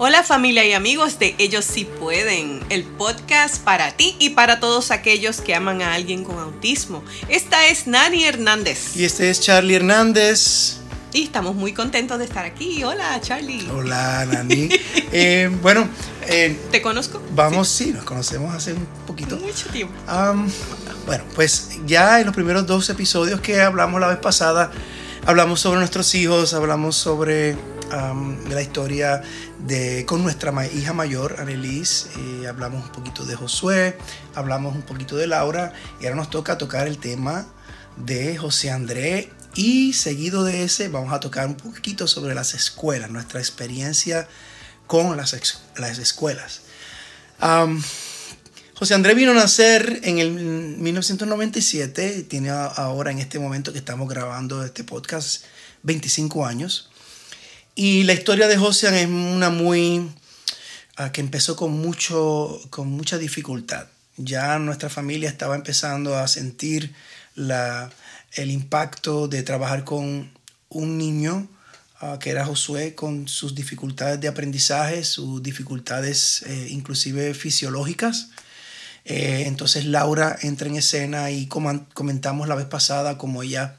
Hola 0.00 0.22
familia 0.22 0.64
y 0.64 0.74
amigos 0.74 1.18
de 1.18 1.34
Ellos 1.38 1.64
sí 1.64 1.84
pueden, 1.84 2.60
el 2.70 2.84
podcast 2.84 3.56
para 3.64 3.90
ti 3.90 4.14
y 4.20 4.30
para 4.30 4.60
todos 4.60 4.92
aquellos 4.92 5.40
que 5.40 5.56
aman 5.56 5.82
a 5.82 5.94
alguien 5.94 6.22
con 6.22 6.38
autismo. 6.38 7.02
Esta 7.28 7.66
es 7.66 7.88
Nani 7.88 8.22
Hernández. 8.24 8.94
Y 8.94 9.04
este 9.04 9.28
es 9.28 9.40
Charlie 9.40 9.74
Hernández. 9.74 10.76
Y 11.12 11.24
estamos 11.24 11.56
muy 11.56 11.72
contentos 11.72 12.16
de 12.20 12.26
estar 12.26 12.44
aquí. 12.44 12.84
Hola 12.84 13.20
Charlie. 13.20 13.68
Hola 13.70 14.24
Nani. 14.24 14.68
Eh, 15.10 15.50
bueno, 15.62 15.88
eh, 16.28 16.56
¿te 16.70 16.80
conozco? 16.80 17.20
Vamos, 17.34 17.66
sí. 17.66 17.92
nos 17.92 18.04
conocemos 18.04 18.54
hace 18.54 18.74
un 18.74 18.86
poquito. 19.04 19.36
Mucho 19.38 19.68
tiempo. 19.70 19.94
bueno, 21.06 21.24
pues 21.34 21.70
ya 21.86 22.20
en 22.20 22.26
los 22.26 22.34
primeros 22.36 22.66
dos 22.66 22.88
episodios 22.90 23.40
que 23.40 23.62
hablamos 23.62 24.00
la 24.00 24.08
vez 24.08 24.18
pasada, 24.18 24.70
hablamos 25.26 25.60
sobre 25.60 25.80
nuestros 25.80 26.14
hijos, 26.14 26.52
hablamos 26.52 26.94
sobre 26.94 27.56
la 27.90 28.62
historia 28.62 29.22
de, 29.66 30.04
con 30.06 30.22
nuestra 30.22 30.52
hija 30.66 30.92
mayor, 30.92 31.36
Annelise. 31.38 32.08
Hablamos 32.48 32.84
un 32.84 32.92
poquito 32.92 33.24
de 33.24 33.36
Josué, 33.36 33.96
hablamos 34.34 34.74
un 34.74 34.82
poquito 34.82 35.16
de 35.16 35.26
Laura 35.26 35.72
y 36.00 36.04
ahora 36.04 36.16
nos 36.16 36.30
toca 36.30 36.58
tocar 36.58 36.86
el 36.86 36.98
tema 36.98 37.46
de 37.96 38.36
José 38.36 38.70
André 38.70 39.30
y 39.54 39.92
seguido 39.92 40.44
de 40.44 40.62
ese 40.62 40.88
vamos 40.88 41.12
a 41.12 41.20
tocar 41.20 41.46
un 41.46 41.56
poquito 41.56 42.06
sobre 42.06 42.34
las 42.34 42.54
escuelas, 42.54 43.10
nuestra 43.10 43.40
experiencia 43.40 44.28
con 44.86 45.16
las, 45.16 45.36
las 45.76 45.98
escuelas. 45.98 46.62
José 48.74 48.94
André 48.94 49.14
vino 49.14 49.32
a 49.32 49.34
nacer 49.34 50.00
en 50.04 50.18
el 50.18 50.30
1997, 50.30 52.22
tiene 52.24 52.50
ahora 52.50 53.10
en 53.10 53.18
este 53.18 53.38
momento 53.38 53.72
que 53.72 53.78
estamos 53.78 54.08
grabando 54.08 54.64
este 54.64 54.84
podcast 54.84 55.44
25 55.82 56.46
años. 56.46 56.90
Y 57.80 58.02
la 58.02 58.12
historia 58.12 58.48
de 58.48 58.56
José 58.56 59.02
es 59.02 59.06
una 59.06 59.50
muy... 59.50 60.10
Ah, 60.96 61.12
que 61.12 61.20
empezó 61.20 61.54
con, 61.54 61.70
mucho, 61.78 62.60
con 62.70 62.88
mucha 62.88 63.18
dificultad. 63.18 63.86
Ya 64.16 64.58
nuestra 64.58 64.88
familia 64.88 65.28
estaba 65.28 65.54
empezando 65.54 66.16
a 66.16 66.26
sentir 66.26 66.92
la, 67.36 67.88
el 68.32 68.50
impacto 68.50 69.28
de 69.28 69.44
trabajar 69.44 69.84
con 69.84 70.28
un 70.70 70.98
niño 70.98 71.46
ah, 72.00 72.18
que 72.20 72.30
era 72.30 72.44
Josué 72.44 72.96
con 72.96 73.28
sus 73.28 73.54
dificultades 73.54 74.20
de 74.20 74.26
aprendizaje, 74.26 75.04
sus 75.04 75.40
dificultades 75.40 76.42
eh, 76.48 76.66
inclusive 76.70 77.32
fisiológicas. 77.32 78.30
Eh, 79.04 79.44
entonces 79.46 79.84
Laura 79.84 80.36
entra 80.42 80.66
en 80.66 80.74
escena 80.74 81.30
y 81.30 81.46
comentamos 81.46 82.48
la 82.48 82.56
vez 82.56 82.66
pasada 82.66 83.18
como 83.18 83.44
ella 83.44 83.76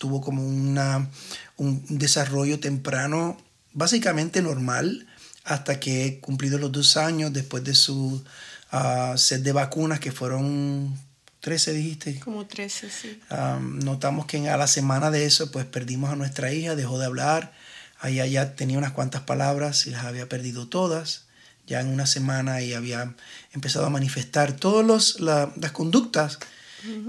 tuvo 0.00 0.22
como 0.22 0.42
una, 0.42 1.10
un 1.58 1.84
desarrollo 1.90 2.58
temprano 2.58 3.36
básicamente 3.74 4.40
normal 4.40 5.06
hasta 5.44 5.78
que 5.78 6.20
cumplido 6.22 6.56
los 6.56 6.72
dos 6.72 6.96
años 6.96 7.34
después 7.34 7.64
de 7.64 7.74
su 7.74 8.24
uh, 8.72 9.18
set 9.18 9.42
de 9.42 9.52
vacunas 9.52 10.00
que 10.00 10.10
fueron 10.10 10.98
13 11.40 11.74
dijiste. 11.74 12.18
Como 12.20 12.46
13 12.46 12.88
sí. 12.88 13.20
Notamos 13.60 14.24
que 14.24 14.48
a 14.48 14.56
la 14.56 14.66
semana 14.66 15.10
de 15.10 15.26
eso 15.26 15.50
pues 15.50 15.66
perdimos 15.66 16.08
a 16.08 16.16
nuestra 16.16 16.50
hija 16.50 16.76
dejó 16.76 16.98
de 16.98 17.04
hablar. 17.04 17.52
Allá 17.98 18.24
ya 18.24 18.56
tenía 18.56 18.78
unas 18.78 18.92
cuantas 18.92 19.20
palabras 19.20 19.86
y 19.86 19.90
las 19.90 20.06
había 20.06 20.30
perdido 20.30 20.66
todas. 20.66 21.26
Ya 21.66 21.80
en 21.80 21.88
una 21.88 22.06
semana 22.06 22.62
y 22.62 22.72
había 22.72 23.14
empezado 23.52 23.84
a 23.84 23.90
manifestar 23.90 24.54
todas 24.54 25.20
las 25.20 25.72
conductas 25.72 26.38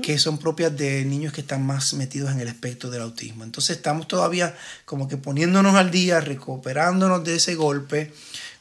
que 0.02 0.18
son 0.18 0.38
propias 0.38 0.76
de 0.76 1.06
niños 1.06 1.34
que 1.34 1.42
están 1.42 1.66
más 1.66 1.94
metidos 1.94 2.32
en 2.32 2.40
el 2.40 2.48
espectro 2.48 2.90
del 2.90 3.02
autismo. 3.02 3.44
Entonces 3.44 3.78
estamos 3.78 4.08
todavía 4.08 4.56
como 4.86 5.08
que 5.08 5.18
poniéndonos 5.18 5.76
al 5.76 5.92
día, 5.92 6.20
recuperándonos 6.20 7.24
de 7.24 7.36
ese 7.36 7.56
golpe 7.56 8.12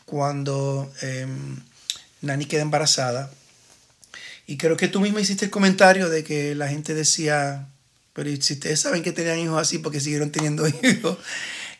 cuando 0.05 0.93
em, 1.03 1.57
Nani 2.23 2.45
queda 2.47 2.63
embarazada. 2.63 3.31
Y 4.47 4.57
creo 4.57 4.77
que 4.77 4.89
tú 4.89 5.01
misma 5.01 5.21
hiciste 5.21 5.45
el 5.45 5.51
comentario 5.51 6.09
de 6.09 6.25
que 6.25 6.55
la 6.55 6.69
gente 6.69 6.95
decía, 6.95 7.69
pero 8.13 8.31
si 8.41 8.55
ustedes 8.55 8.81
saben 8.81 9.03
que 9.03 9.13
tenían 9.13 9.39
hijos 9.39 9.61
así 9.61 9.79
porque 9.79 10.01
siguieron 10.01 10.31
teniendo 10.31 10.67
hijos. 10.83 11.19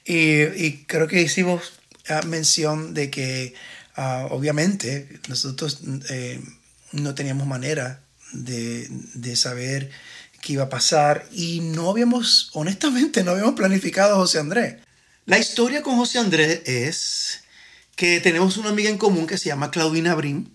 Y, 0.05 0.85
creo 0.85 1.07
que 1.07 1.21
hicimos 1.21 1.73
ah, 2.09 2.23
mención 2.23 2.95
de 2.95 3.11
que 3.11 3.55
ah, 3.97 4.27
obviamente 4.31 5.21
nosotros 5.29 5.81
eh, 6.09 6.41
no 6.93 7.15
teníamos 7.15 7.47
manera 7.47 8.01
de, 8.33 9.37
saber 9.37 9.91
qué 10.41 10.55
iba 10.55 10.65
a 10.65 10.69
pasar 10.69 11.29
y 11.33 11.61
no 11.61 11.91
habíamos, 11.91 12.51
honestamente, 12.55 13.25
no 13.25 13.33
habíamos 13.33 13.55
planificado 13.55 14.15
a 14.15 14.19
José 14.19 14.39
Andrés. 14.39 14.77
La 15.27 15.39
historia 15.39 15.83
con 15.83 15.97
José 15.97 16.19
Andrés 16.19 16.63
es 16.65 17.41
que 17.97 18.21
tenemos 18.21 18.57
una 18.57 18.71
amiga 18.71 18.89
en 18.89 18.99
común 18.99 19.27
que 19.27 19.39
se 19.39 19.49
llama 19.49 19.71
Claudina 19.71 20.15
Brim. 20.15 20.49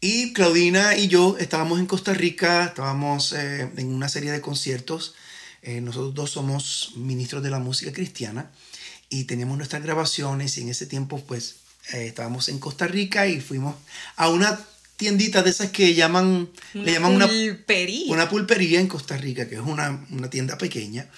Y 0.00 0.32
Claudina 0.32 0.96
y 0.96 1.08
yo 1.08 1.36
estábamos 1.38 1.78
en 1.78 1.86
Costa 1.86 2.14
Rica, 2.14 2.64
estábamos 2.64 3.34
eh, 3.34 3.70
en 3.76 3.92
una 3.92 4.08
serie 4.08 4.32
de 4.32 4.40
conciertos. 4.40 5.14
Eh, 5.62 5.82
nosotros 5.82 6.14
dos 6.14 6.30
somos 6.30 6.92
ministros 6.96 7.42
de 7.42 7.50
la 7.50 7.58
música 7.58 7.92
cristiana 7.92 8.50
y 9.10 9.24
teníamos 9.24 9.58
nuestras 9.58 9.82
grabaciones 9.82 10.56
y 10.56 10.62
en 10.62 10.70
ese 10.70 10.86
tiempo 10.86 11.22
pues 11.26 11.56
eh, 11.92 12.06
estábamos 12.06 12.48
en 12.48 12.58
Costa 12.58 12.86
Rica 12.86 13.26
y 13.26 13.40
fuimos 13.40 13.74
a 14.16 14.30
una 14.30 14.58
tienditas 15.00 15.42
de 15.42 15.48
esas 15.48 15.70
que 15.70 15.94
llaman, 15.94 16.50
le 16.74 16.92
llaman 16.92 17.18
pulpería. 17.18 18.04
Una, 18.12 18.24
una 18.24 18.28
pulpería 18.28 18.80
en 18.80 18.86
Costa 18.86 19.16
Rica, 19.16 19.48
que 19.48 19.54
es 19.54 19.62
una, 19.62 20.06
una 20.10 20.28
tienda 20.28 20.58
pequeña 20.58 21.08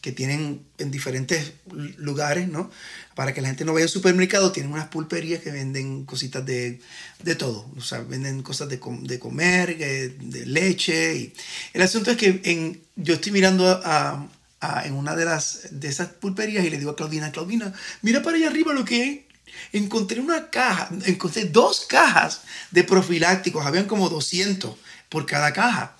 que 0.00 0.10
tienen 0.10 0.66
en 0.78 0.90
diferentes 0.90 1.52
lugares, 1.98 2.48
¿no? 2.48 2.68
Para 3.14 3.32
que 3.32 3.40
la 3.40 3.46
gente 3.46 3.64
no 3.64 3.74
vaya 3.74 3.84
al 3.84 3.90
supermercado, 3.90 4.50
tienen 4.50 4.72
unas 4.72 4.88
pulperías 4.88 5.40
que 5.40 5.52
venden 5.52 6.04
cositas 6.04 6.44
de, 6.44 6.80
de 7.22 7.34
todo, 7.36 7.70
o 7.76 7.80
sea, 7.80 8.00
venden 8.00 8.42
cosas 8.42 8.68
de, 8.68 8.80
de 9.02 9.18
comer, 9.20 9.78
de, 9.78 10.46
leche. 10.46 11.16
Y 11.16 11.32
el 11.74 11.82
asunto 11.82 12.10
es 12.10 12.16
que 12.16 12.40
en, 12.42 12.80
yo 12.96 13.14
estoy 13.14 13.30
mirando 13.30 13.68
a, 13.68 14.28
a, 14.60 14.84
en 14.84 14.94
una 14.94 15.14
de, 15.14 15.26
las, 15.26 15.68
de 15.70 15.86
esas 15.86 16.08
pulperías 16.08 16.64
y 16.64 16.70
le 16.70 16.78
digo 16.78 16.90
a 16.90 16.96
Claudina, 16.96 17.30
Claudina, 17.30 17.72
mira 18.02 18.20
para 18.20 18.36
allá 18.36 18.48
arriba 18.48 18.72
lo 18.72 18.84
que 18.84 19.00
hay 19.00 19.27
encontré 19.72 20.20
una 20.20 20.50
caja, 20.50 20.88
encontré 21.04 21.44
dos 21.44 21.86
cajas 21.88 22.42
de 22.70 22.84
profilácticos, 22.84 23.66
habían 23.66 23.86
como 23.86 24.08
200 24.08 24.74
por 25.08 25.26
cada 25.26 25.52
caja. 25.52 25.96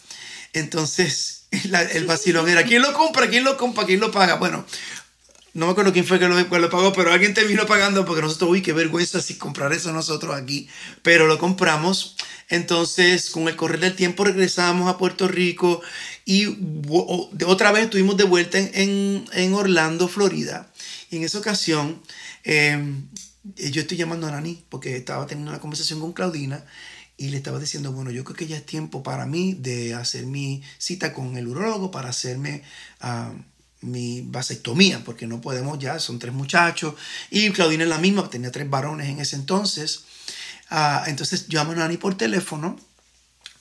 Entonces, 0.53 1.47
el 1.93 2.07
vacilón 2.07 2.49
era, 2.49 2.65
¿quién 2.65 2.83
lo 2.83 2.93
compra? 2.93 3.29
¿Quién 3.29 3.45
lo 3.45 3.57
compra? 3.57 3.87
¿Quién 3.87 4.01
lo 4.01 4.11
paga? 4.11 4.37
Bueno, 4.37 4.65
no 5.55 5.67
me 5.67 5.73
acuerdo 5.73 5.93
quién 5.93 6.05
fue 6.05 6.19
que 6.19 6.29
lo, 6.29 6.37
lo 6.37 6.71
pagó, 6.71 6.93
pero 6.93 7.13
alguien 7.13 7.35
terminó 7.35 7.67
pagando 7.67 8.05
porque 8.05 8.23
nosotros, 8.23 8.51
uy, 8.51 8.63
qué 8.63 8.73
vergüenza 8.73 9.21
si 9.21 9.37
comprar 9.37 9.73
eso 9.73 9.93
nosotros 9.93 10.37
aquí, 10.37 10.69
pero 11.03 11.27
lo 11.27 11.39
compramos. 11.39 12.17
Entonces, 12.49 13.31
con 13.31 13.49
el 13.49 13.57
correr 13.57 13.81
del 13.81 13.97
tiempo 13.97 14.25
regresamos 14.25 14.89
a 14.89 14.99
Puerto 14.99 15.27
Rico 15.27 15.83
y 16.25 16.47
otra 17.45 17.73
vez 17.73 17.85
estuvimos 17.85 18.17
de 18.17 18.25
vuelta 18.25 18.59
en, 18.59 19.25
en, 19.33 19.55
Orlando, 19.55 20.07
Florida. 20.07 20.71
Y 21.11 21.17
en 21.17 21.25
esa 21.25 21.39
ocasión, 21.39 22.03
eh, 22.45 22.81
yo 23.57 23.81
estoy 23.81 23.97
llamando 23.97 24.27
a 24.27 24.31
Nani 24.31 24.65
porque 24.69 24.97
estaba 24.97 25.27
teniendo 25.27 25.51
una 25.51 25.61
conversación 25.61 26.01
con 26.01 26.13
Claudina 26.13 26.65
y 27.17 27.31
le 27.31 27.37
estaba 27.37 27.59
diciendo, 27.59 27.93
bueno, 27.93 28.11
yo 28.11 28.23
creo 28.25 28.37
que 28.37 28.47
ya 28.47 28.57
es 28.57 28.65
tiempo 28.65 29.03
para 29.03 29.27
mí 29.27 29.55
de 29.55 29.95
hacer 29.95 30.25
mi 30.25 30.63
cita 30.79 31.13
con 31.13 31.37
el 31.37 31.49
urólogo 31.49 31.91
para 31.91 32.11
hacerme 32.11 32.63
uh, 33.03 33.37
mi 33.81 34.23
vasectomía, 34.23 35.03
porque 35.05 35.27
no 35.27 35.41
podemos 35.41 35.79
ya, 35.79 35.99
son 35.99 36.19
tres 36.21 36.33
muchachos. 36.33 36.95
Y 37.31 37.51
Claudina 37.51 37.83
es 37.83 37.89
la 37.89 37.99
misma, 37.99 38.31
tenía 38.31 38.53
tres 38.53 38.71
varones 38.71 39.09
en 39.09 39.19
ese 39.19 39.35
entonces. 39.35 40.05
Uh, 40.71 41.09
entonces 41.09 41.47
llamo 41.49 41.73
a 41.73 41.77
Nani 41.77 41.97
por 41.97 42.17
teléfono, 42.17 42.79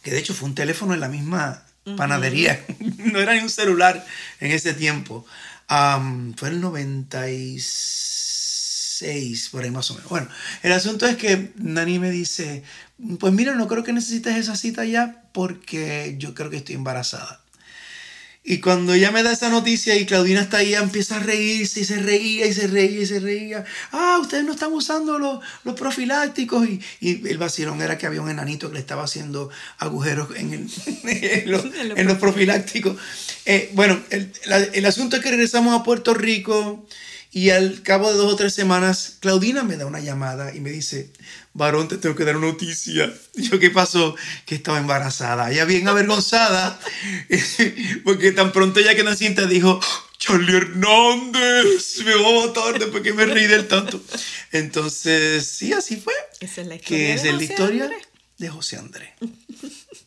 que 0.03 0.11
de 0.11 0.19
hecho 0.19 0.35
fue 0.35 0.49
un 0.49 0.55
teléfono 0.55 0.93
en 0.93 0.99
la 0.99 1.09
misma 1.09 1.63
panadería, 1.95 2.63
no 2.97 3.19
era 3.19 3.33
ni 3.33 3.39
un 3.39 3.49
celular 3.49 4.05
en 4.39 4.51
ese 4.51 4.73
tiempo. 4.73 5.25
Um, 5.69 6.33
fue 6.35 6.49
el 6.49 6.61
96 6.61 8.26
por 9.51 9.63
ahí 9.63 9.71
más 9.71 9.91
o 9.91 9.95
menos. 9.95 10.09
Bueno, 10.09 10.27
el 10.63 10.71
asunto 10.71 11.05
es 11.07 11.17
que 11.17 11.51
Nani 11.55 11.99
me 11.99 12.11
dice, 12.11 12.63
pues 13.19 13.33
mira, 13.33 13.55
no 13.55 13.67
creo 13.67 13.83
que 13.83 13.93
necesites 13.93 14.35
esa 14.35 14.55
cita 14.55 14.85
ya 14.85 15.23
porque 15.33 16.15
yo 16.17 16.33
creo 16.33 16.49
que 16.49 16.57
estoy 16.57 16.75
embarazada. 16.75 17.41
Y 18.49 18.61
cuando 18.61 18.93
ella 18.93 19.11
me 19.11 19.23
da 19.23 19.33
esa 19.33 19.49
noticia 19.49 19.97
y 19.97 20.05
Claudina 20.05 20.39
está 20.39 20.59
ahí, 20.59 20.73
empieza 20.73 21.17
a 21.17 21.19
reírse 21.19 21.81
y 21.81 21.83
se 21.83 21.97
reía 21.97 22.45
y 22.45 22.53
se 22.53 22.67
reía 22.67 23.01
y 23.01 23.05
se 23.05 23.19
reía. 23.19 23.65
Ah, 23.91 24.19
ustedes 24.21 24.45
no 24.45 24.53
están 24.53 24.71
usando 24.71 25.19
los, 25.19 25.43
los 25.65 25.75
profilácticos. 25.75 26.65
Y, 26.65 26.79
y, 27.01 27.27
el 27.27 27.37
vacilón 27.37 27.81
era 27.81 27.97
que 27.97 28.07
había 28.07 28.21
un 28.21 28.29
enanito 28.29 28.69
que 28.69 28.75
le 28.75 28.79
estaba 28.79 29.03
haciendo 29.03 29.49
agujeros 29.79 30.29
en, 30.37 30.53
el, 30.53 30.69
en, 31.03 31.51
los, 31.51 31.65
en 31.75 32.07
los, 32.07 32.17
profilácticos. 32.19 32.95
Eh, 33.45 33.69
bueno, 33.73 33.99
el, 34.11 34.31
el 34.73 34.85
asunto 34.85 35.17
es 35.17 35.21
que 35.21 35.31
regresamos 35.31 35.77
a 35.77 35.83
Puerto 35.83 36.13
Rico. 36.13 36.87
Y 37.31 37.49
al 37.49 37.83
cabo 37.83 38.11
de 38.11 38.17
dos 38.17 38.33
o 38.33 38.35
tres 38.35 38.53
semanas, 38.53 39.17
Claudina 39.19 39.63
me 39.63 39.77
da 39.77 39.85
una 39.85 39.99
llamada 39.99 40.55
y 40.55 40.59
me 40.59 40.69
dice, 40.71 41.11
varón, 41.53 41.87
te 41.87 41.97
tengo 41.97 42.15
que 42.15 42.23
dar 42.23 42.37
una 42.37 42.47
noticia. 42.47 43.13
yo, 43.35 43.59
¿qué 43.59 43.69
pasó? 43.69 44.15
Que 44.45 44.55
estaba 44.55 44.79
embarazada. 44.79 45.51
Ella 45.51 45.65
bien 45.65 45.87
avergonzada, 45.87 46.79
porque 48.03 48.31
tan 48.31 48.51
pronto 48.51 48.79
ella 48.79 48.95
que 48.95 49.03
naciente 49.03 49.45
dijo, 49.47 49.79
Charlie 50.17 50.57
Hernández, 50.57 52.01
me 52.03 52.15
va 52.15 52.43
a 52.43 52.47
matar 52.47 52.79
después 52.79 53.03
que 53.03 53.13
me 53.13 53.25
reí 53.25 53.45
del 53.47 53.67
tanto. 53.67 54.01
Entonces, 54.51 55.45
sí, 55.45 55.73
así 55.73 55.97
fue. 55.97 56.13
Esa 56.39 56.61
es 56.61 56.67
la 56.67 56.75
historia. 56.75 56.97
Que 56.97 57.13
es 57.13 57.23
de 57.23 57.33
la 57.33 57.43
historia 57.43 57.91
de 58.37 58.49
José 58.49 58.77
Andrés. 58.77 59.09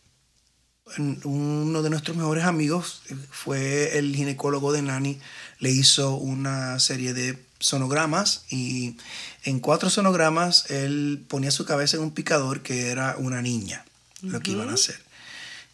Uno 1.25 1.82
de 1.82 1.90
nuestros 1.90 2.17
mejores 2.17 2.44
amigos 2.44 3.02
fue 3.31 3.96
el 3.99 4.14
ginecólogo 4.14 4.72
de 4.72 4.82
Nani. 4.82 5.20
Le 5.60 5.70
hizo 5.70 6.16
una 6.16 6.78
serie 6.80 7.14
de 7.14 7.38
sonogramas 7.60 8.44
y 8.50 8.96
en 9.44 9.60
cuatro 9.60 9.90
sonogramas 9.90 10.70
él 10.70 11.24
ponía 11.28 11.50
su 11.50 11.64
cabeza 11.64 11.96
en 11.96 12.02
un 12.02 12.10
picador 12.12 12.62
que 12.62 12.88
era 12.88 13.16
una 13.18 13.42
niña, 13.42 13.84
lo 14.22 14.40
que 14.40 14.52
iban 14.52 14.70
a 14.70 14.74
hacer. 14.74 14.98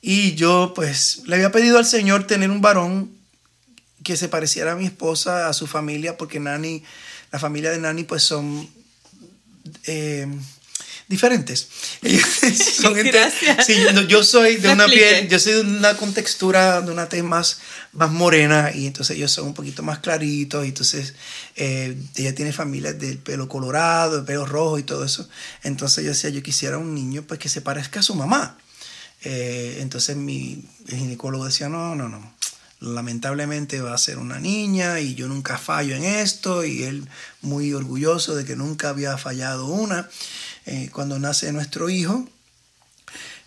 Y 0.03 0.35
yo 0.35 0.73
pues 0.75 1.23
le 1.27 1.37
había 1.37 1.53
pedido 1.53 1.79
al 1.79 1.87
Señor 1.87 2.27
tener 2.27 2.51
un 2.51 2.61
varón 2.61 3.11
que 4.03 4.17
se 4.17 4.29
pareciera 4.29 4.73
a 4.73 4.77
mi 4.77 4.87
esposa, 4.87 5.49
a 5.49 5.53
su 5.53 5.67
familia, 5.67 6.17
porque 6.17 6.39
Nani, 6.39 6.83
la 7.33 7.39
familia 7.39 7.71
de 7.71 7.79
Nani 7.79 8.05
pues 8.05 8.23
son 8.23 8.69
eh, 9.85 10.29
diferentes. 11.09 11.69
Son 12.81 12.95
gente- 12.95 13.31
sí, 13.65 13.75
yo, 13.95 14.03
yo 14.03 14.25
soy 14.25 14.57
de 14.57 14.69
Me 14.69 14.75
una 14.75 14.85
expliqué. 14.85 15.09
piel, 15.11 15.29
yo 15.29 15.39
soy 15.39 15.53
de 15.55 15.61
una 15.61 15.97
contextura, 15.97 16.81
de 16.81 16.91
una 16.91 17.09
tez 17.09 17.23
más, 17.23 17.59
más 17.93 18.11
morena 18.11 18.71
y 18.75 18.87
entonces 18.87 19.17
ellos 19.17 19.31
son 19.31 19.47
un 19.47 19.55
poquito 19.55 19.83
más 19.83 20.01
claritos 20.01 20.65
y 20.65 20.69
entonces 20.69 21.15
eh, 21.57 21.97
ella 22.17 22.35
tiene 22.35 22.53
familias 22.53 22.99
del 22.99 23.19
pelo 23.19 23.49
colorado, 23.49 24.19
el 24.19 24.25
pelo 24.25 24.47
rojo 24.47 24.79
y 24.79 24.83
todo 24.83 25.05
eso. 25.05 25.29
Entonces 25.63 26.03
yo 26.05 26.11
decía, 26.11 26.31
yo 26.31 26.43
quisiera 26.43 26.79
un 26.79 26.95
niño 26.95 27.23
pues 27.23 27.39
que 27.41 27.49
se 27.49 27.61
parezca 27.61 28.01
a 28.01 28.03
su 28.03 28.15
mamá. 28.15 28.59
Eh, 29.23 29.79
entonces 29.81 30.17
mi 30.17 30.65
ginecólogo 30.89 31.45
decía, 31.47 31.69
no, 31.69 31.95
no, 31.95 32.09
no. 32.09 32.35
Lamentablemente 32.81 33.81
va 33.81 33.95
a 33.95 33.99
ser 33.99 34.19
una 34.19 34.39
niña 34.39 35.01
y 35.01 35.15
yo 35.15 35.29
nunca 35.29 35.57
fallo 35.57 35.97
en 35.97 36.05
esto 36.05 36.63
y 36.65 36.83
él 36.83 37.09
muy 37.41 37.73
orgulloso 37.73 38.35
de 38.37 38.45
que 38.45 38.55
nunca 38.55 38.91
había 38.91 39.17
fallado 39.17 39.67
una. 39.67 40.09
Eh, 40.67 40.91
cuando 40.93 41.19
nace 41.19 41.53
nuestro 41.53 41.89
hijo, 41.89 42.29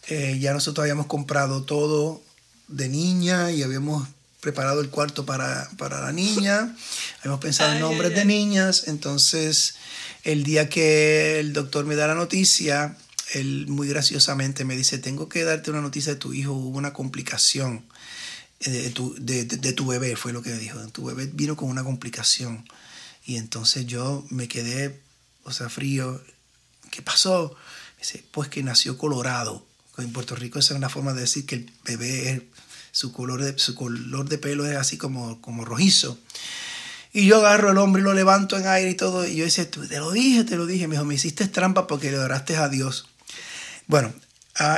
eh, 0.07 0.37
ya 0.39 0.53
nosotros 0.53 0.83
habíamos 0.83 1.07
comprado 1.07 1.63
todo 1.63 2.21
de 2.67 2.87
niña 2.89 3.51
y 3.51 3.63
habíamos 3.63 4.07
preparado 4.41 4.79
el 4.81 4.89
cuarto 4.89 5.25
para, 5.25 5.69
para 5.77 5.99
la 6.01 6.11
niña, 6.13 6.75
habíamos 7.19 7.41
pensado 7.41 7.73
en 7.73 7.81
nombres 7.81 8.15
de 8.15 8.25
niñas, 8.25 8.83
entonces 8.87 9.75
el 10.23 10.43
día 10.43 10.69
que 10.69 11.39
el 11.39 11.51
doctor 11.53 11.85
me 11.85 11.95
da 11.95 12.07
la 12.07 12.15
noticia, 12.15 12.97
él 13.33 13.65
muy 13.67 13.87
graciosamente 13.89 14.63
me 14.65 14.77
dice, 14.77 14.97
tengo 14.97 15.27
que 15.29 15.43
darte 15.43 15.71
una 15.71 15.81
noticia 15.81 16.13
de 16.13 16.19
tu 16.19 16.33
hijo, 16.33 16.53
hubo 16.53 16.77
una 16.77 16.93
complicación 16.93 17.85
eh, 18.61 18.69
de 18.69 18.89
tu, 18.91 19.13
de, 19.19 19.43
de- 19.45 19.57
de 19.57 19.73
tu 19.73 19.85
bebé, 19.87 20.15
fue 20.15 20.31
lo 20.33 20.41
que 20.41 20.51
me 20.51 20.57
dijo, 20.57 20.79
tu 20.87 21.03
bebé 21.05 21.29
vino 21.33 21.55
con 21.57 21.69
una 21.69 21.83
complicación. 21.83 22.65
Y 23.25 23.35
entonces 23.35 23.85
yo 23.85 24.25
me 24.29 24.47
quedé, 24.47 24.99
o 25.43 25.51
sea, 25.51 25.69
frío. 25.69 26.21
¿Qué 26.89 27.01
pasó? 27.01 27.55
Dice, 27.97 28.23
pues 28.31 28.49
que 28.49 28.63
nació 28.63 28.97
colorado. 28.97 29.65
En 29.97 30.13
Puerto 30.13 30.35
Rico 30.35 30.59
esa 30.59 30.73
es 30.73 30.77
una 30.77 30.89
forma 30.89 31.13
de 31.13 31.21
decir 31.21 31.45
que 31.45 31.55
el 31.55 31.71
bebé, 31.83 32.47
su 32.91 33.11
color 33.11 33.43
de, 33.43 33.59
su 33.59 33.75
color 33.75 34.29
de 34.29 34.37
pelo 34.37 34.65
es 34.65 34.77
así 34.77 34.97
como, 34.97 35.41
como 35.41 35.65
rojizo. 35.65 36.17
Y 37.11 37.25
yo 37.25 37.37
agarro 37.37 37.71
al 37.71 37.77
hombre 37.79 38.01
y 38.01 38.05
lo 38.05 38.13
levanto 38.13 38.57
en 38.57 38.67
aire 38.67 38.91
y 38.91 38.95
todo. 38.95 39.27
Y 39.27 39.35
yo 39.35 39.45
"Tú, 39.69 39.87
te 39.87 39.99
lo 39.99 40.11
dije, 40.11 40.43
te 40.43 40.55
lo 40.55 40.65
dije. 40.65 40.87
Me 40.87 40.95
dijo, 40.95 41.05
me 41.05 41.15
hiciste 41.15 41.47
trampa 41.47 41.87
porque 41.87 42.11
le 42.11 42.19
oraste 42.19 42.55
a 42.55 42.69
Dios. 42.69 43.07
Bueno, 43.87 44.13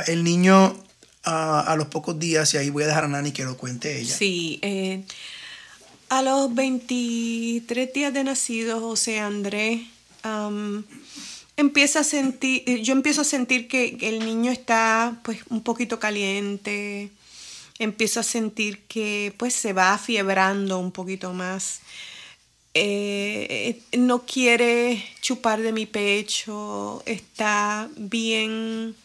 el 0.06 0.24
niño 0.24 0.76
ah, 1.24 1.60
a 1.60 1.76
los 1.76 1.88
pocos 1.88 2.18
días, 2.18 2.54
y 2.54 2.56
ahí 2.56 2.70
voy 2.70 2.84
a 2.84 2.86
dejar 2.86 3.04
a 3.04 3.08
Nani 3.08 3.32
que 3.32 3.44
lo 3.44 3.56
cuente 3.56 4.00
ella. 4.00 4.16
Sí, 4.16 4.58
eh, 4.62 5.04
a 6.08 6.22
los 6.22 6.54
23 6.54 7.92
días 7.92 8.14
de 8.14 8.24
nacido, 8.24 8.80
José 8.80 9.20
Andrés 9.20 9.82
empieza 11.56 12.00
a 12.00 12.04
sentir, 12.04 12.62
eh, 12.66 12.82
yo 12.82 12.92
empiezo 12.92 13.22
a 13.22 13.24
sentir 13.24 13.68
que 13.68 13.96
el 14.00 14.24
niño 14.24 14.50
está 14.50 15.20
pues 15.22 15.40
un 15.50 15.62
poquito 15.62 15.98
caliente, 15.98 17.10
empiezo 17.78 18.20
a 18.20 18.22
sentir 18.22 18.80
que 18.86 19.34
pues 19.38 19.54
se 19.54 19.72
va 19.72 19.92
afiebrando 19.94 20.78
un 20.78 20.92
poquito 20.92 21.32
más. 21.32 21.80
Eh, 22.74 23.82
no 23.98 24.22
quiere 24.24 25.04
chupar 25.20 25.60
de 25.60 25.72
mi 25.72 25.84
pecho, 25.84 27.02
está 27.04 27.90
bien 27.96 28.96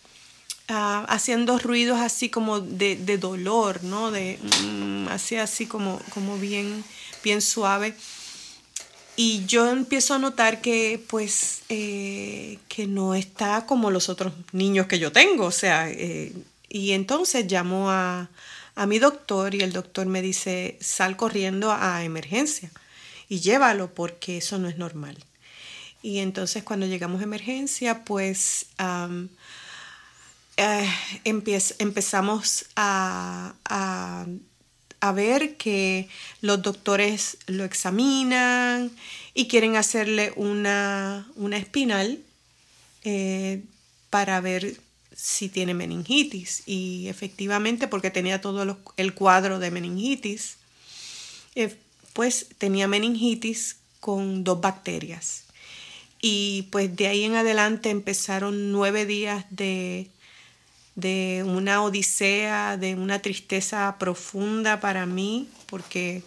ah, 0.70 1.06
haciendo 1.10 1.60
ruidos 1.60 2.00
así 2.00 2.30
como 2.30 2.62
de, 2.62 2.96
de 2.96 3.18
dolor, 3.18 3.84
¿no? 3.84 4.12
De, 4.12 4.40
mm, 4.64 5.10
así, 5.10 5.36
así 5.36 5.66
como, 5.66 6.00
como 6.14 6.38
bien, 6.38 6.84
bien 7.24 7.42
suave. 7.42 7.94
Y 9.20 9.46
yo 9.48 9.68
empiezo 9.72 10.14
a 10.14 10.20
notar 10.20 10.62
que, 10.62 11.04
pues, 11.10 11.64
eh, 11.70 12.60
que 12.70 12.86
no 12.86 13.16
está 13.16 13.66
como 13.66 13.90
los 13.90 14.10
otros 14.10 14.32
niños 14.52 14.86
que 14.86 15.00
yo 15.00 15.12
tengo, 15.12 15.46
o 15.46 15.52
sea, 15.52 15.90
eh, 15.90 16.34
y 16.70 16.92
entonces 16.92 17.52
llamo 17.52 17.90
a, 17.90 18.30
a 18.76 18.86
mi 18.86 19.00
doctor 19.00 19.56
y 19.56 19.62
el 19.62 19.74
doctor 19.74 20.06
me 20.06 20.22
dice, 20.22 20.78
sal 20.82 21.18
corriendo 21.18 21.72
a 21.72 22.04
emergencia 22.04 22.70
y 23.28 23.40
llévalo 23.40 23.92
porque 23.94 24.38
eso 24.38 24.60
no 24.60 24.70
es 24.70 24.78
normal. 24.78 25.18
Y 26.04 26.20
entonces 26.20 26.64
cuando 26.64 26.86
llegamos 26.86 27.20
a 27.22 27.24
emergencia, 27.24 28.06
pues 28.06 28.68
eh, 30.58 30.90
empezamos 31.24 32.66
a- 32.76 33.54
a 35.00 35.12
ver 35.12 35.58
que 35.58 36.08
los 36.42 36.62
doctores 36.62 37.38
lo 37.48 37.64
examinan 37.64 38.92
y 39.34 39.48
quieren 39.48 39.76
hacerle 39.76 40.34
una, 40.36 41.28
una 41.36 41.58
espinal 41.58 42.20
eh, 43.04 43.62
para 44.10 44.42
ver 44.42 44.78
si 45.16 45.50
tiene 45.50 45.74
meningitis. 45.74 46.64
Y 46.66 47.08
efectivamente, 47.08 47.88
porque 47.88 48.12
tenía 48.12 48.42
todo 48.42 48.78
el 48.98 49.14
cuadro 49.14 49.60
de 49.60 49.72
meningitis, 49.72 50.58
eh, 51.56 51.76
pues 52.14 52.48
tenía 52.58 52.88
meningitis 52.88 53.78
con 54.00 54.44
dos 54.44 54.62
bacterias. 54.62 55.44
Y 56.22 56.64
pues 56.72 56.96
de 56.96 57.08
ahí 57.08 57.24
en 57.24 57.36
adelante 57.36 57.90
empezaron 57.90 58.72
nueve 58.72 59.06
días 59.06 59.46
de, 59.50 60.10
de 60.98 61.44
una 61.46 61.82
odisea, 61.84 62.76
de 62.76 62.96
una 62.96 63.20
tristeza 63.20 63.96
profunda 64.00 64.80
para 64.82 65.06
mí, 65.06 65.48
porque 65.68 66.24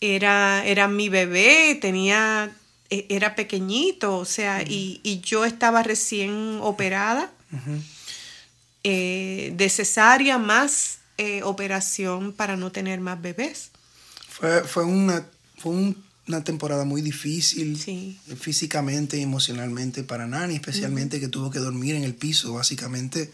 era, 0.00 0.66
era 0.66 0.88
mi 0.88 1.08
bebé, 1.08 1.78
tenía, 1.80 2.50
e- 2.90 3.06
era 3.08 3.36
pequeñito, 3.36 4.16
o 4.18 4.24
sea, 4.24 4.62
y, 4.62 5.00
y 5.04 5.20
yo 5.20 5.44
estaba 5.44 5.84
recién 5.84 6.58
operada, 6.60 7.30
eh, 8.84 9.52
de 9.56 9.68
cesárea 9.68 10.38
más 10.38 10.98
eh, 11.18 11.42
operación 11.44 12.32
para 12.32 12.56
no 12.56 12.72
tener 12.72 13.00
más 13.00 13.20
bebés. 13.22 13.70
Fue, 14.28 14.64
fue, 14.64 14.84
una, 14.84 15.24
fue 15.58 15.70
un- 15.72 16.02
una 16.26 16.42
temporada 16.42 16.84
muy 16.84 17.02
difícil 17.02 17.78
Sí. 17.78 18.18
físicamente 18.40 19.18
y 19.18 19.22
emocionalmente 19.22 20.02
para 20.02 20.26
Nani, 20.26 20.54
especialmente 20.54 21.20
que 21.20 21.28
tuvo 21.28 21.50
que 21.50 21.58
dormir 21.58 21.94
en 21.94 22.04
el 22.04 22.14
piso, 22.14 22.54
básicamente, 22.54 23.30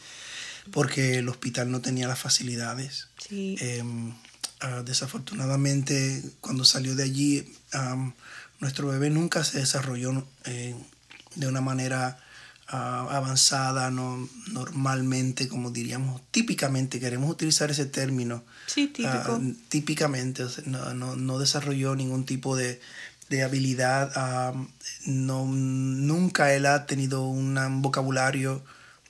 porque 0.73 1.19
el 1.19 1.29
hospital 1.29 1.71
no 1.71 1.81
tenía 1.81 2.09
las 2.09 2.19
facilidades. 2.19 3.09
Sí. 3.29 3.57
Eh, 3.61 3.83
ah, 4.61 4.83
desafortunadamente, 4.85 6.23
cuando 6.41 6.65
salió 6.65 6.95
de 6.97 7.05
allí, 7.05 7.53
nuestro 8.61 8.89
bebé 8.89 9.11
nunca 9.11 9.45
se 9.45 9.59
desarrolló 9.61 10.27
eh, 10.45 10.75
de 11.37 11.47
una 11.47 11.61
manera 11.61 12.19
ah, 12.69 13.07
avanzada, 13.11 13.91
no, 13.91 14.29
normalmente, 14.53 15.49
como 15.49 15.71
diríamos, 15.71 16.21
típicamente, 16.31 16.99
queremos 17.01 17.31
utilizar 17.31 17.71
ese 17.71 17.87
término. 17.87 18.43
Sí, 18.67 18.89
típico. 18.89 19.09
Ah, 19.11 19.41
típicamente, 19.69 20.43
o 20.43 20.49
sea, 20.51 20.65
no, 20.67 20.93
no- 20.95 21.17
no 21.17 21.39
desarrolló 21.39 21.95
ningún 21.95 22.25
tipo 22.25 22.57
de, 22.57 22.81
de 23.31 23.43
habilidad. 23.43 24.55
no, 25.07 25.47
nunca 25.47 26.53
él 26.55 26.67
ha 26.67 26.87
tenido 26.87 27.25
un 27.27 27.81
vocabulario 27.83 28.65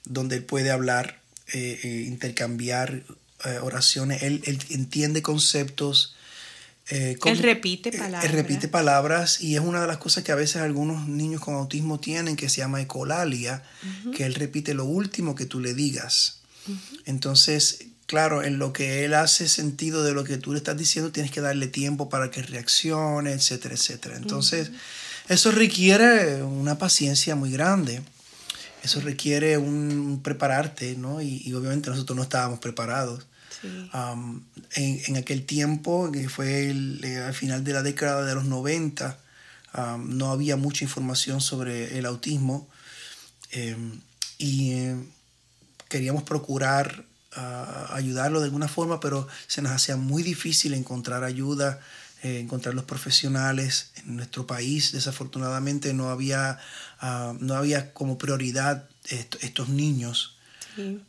donde 0.05 0.37
él 0.37 0.45
puede 0.45 0.71
hablar, 0.71 1.18
eh, 1.53 1.81
eh, 1.83 2.05
intercambiar 2.07 3.03
eh, 3.45 3.59
oraciones. 3.63 4.23
Él, 4.23 4.43
él 4.47 4.59
entiende 4.71 5.23
conceptos. 5.23 6.15
con- 7.21 7.33
Él 7.33 7.39
repite 7.39 7.91
eh, 7.91 7.93
él 7.95 7.99
palabras. 8.01 8.33
repite 8.33 8.69
palabras 8.69 9.41
y 9.43 9.55
es 9.55 9.61
una 9.61 9.81
de 9.83 9.87
las 9.87 9.99
cosas 9.99 10.25
que 10.25 10.33
a 10.33 10.37
veces 10.37 10.57
algunos 10.63 11.07
niños 11.07 11.41
con 11.43 11.55
autismo 11.55 12.01
tienen 12.01 12.35
que 12.37 12.49
se 12.49 12.59
llama 12.63 12.81
ecolalia, 12.81 13.63
que 14.17 14.25
él 14.25 14.35
repite 14.35 14.73
lo 14.75 14.85
último 14.87 15.35
que 15.35 15.45
tú 15.47 15.61
le 15.61 15.75
digas. 15.75 16.41
Entonces, 17.07 17.85
claro, 18.07 18.43
en 18.43 18.59
lo 18.59 18.73
que 18.73 19.05
él 19.05 19.15
hace 19.15 19.49
sentido 19.49 20.03
de 20.03 20.13
lo 20.13 20.25
que 20.25 20.39
tú 20.39 20.53
le 20.53 20.59
estás 20.59 20.77
diciendo, 20.77 21.13
tienes 21.13 21.31
que 21.31 21.41
darle 21.41 21.67
tiempo 21.69 22.09
para 22.09 22.31
que 22.31 22.43
reaccione, 22.43 23.33
etcétera, 23.33 23.75
etcétera. 23.75 24.17
Entonces, 24.17 24.71
eso 25.29 25.51
requiere 25.51 26.43
una 26.43 26.79
paciencia 26.79 27.35
muy 27.37 27.51
grande. 27.53 28.03
Eso 28.83 29.01
requiere 29.01 29.59
un 29.59 30.21
prepararte, 30.23 30.97
¿no? 30.97 31.21
Y, 31.21 31.43
y 31.45 31.53
obviamente 31.55 31.91
nosotros 31.91 32.17
no 32.17 32.23
estábamos 32.23 32.59
preparados. 32.59 33.27
en, 34.75 35.17
aquel 35.17 35.45
tiempo, 35.45 36.13
que 36.13 36.29
fue 36.29 36.71
eh, 36.71 37.19
al 37.19 37.35
final 37.35 37.65
de 37.65 37.73
la 37.73 37.83
década 37.83 38.25
de 38.25 38.35
los 38.35 38.45
90, 38.45 39.19
no 39.99 40.31
había 40.31 40.57
mucha 40.57 40.85
información 40.85 41.41
sobre 41.41 41.99
el 41.99 42.07
autismo 42.07 42.69
em, 43.51 44.01
y 44.39 44.73
eh, 44.73 44.97
queríamos 45.89 46.23
procurar 46.23 47.05
ah, 47.35 47.91
ayudarlo 47.93 48.41
de 48.41 48.47
alguna 48.47 48.69
forma, 48.69 49.01
pero 49.01 49.29
se 49.47 49.63
nos 49.63 49.73
hacía 49.73 49.97
muy 49.97 50.23
difícil 50.23 50.75
encontrar 50.75 51.25
ayuda, 51.25 51.81
eh, 52.23 52.41
encontrar 52.41 52.75
los 52.75 52.85
profesionales 52.85 53.93
en 53.97 54.17
nuestro 54.17 54.47
país. 54.47 54.93
Desafortunadamente 54.93 55.95
no 55.95 56.11
había, 56.11 56.59
ah, 57.01 57.35
no 57.39 57.55
había 57.55 57.93
como 57.93 58.19
prioridad 58.19 58.89
estos 59.41 59.69
niños. 59.69 60.35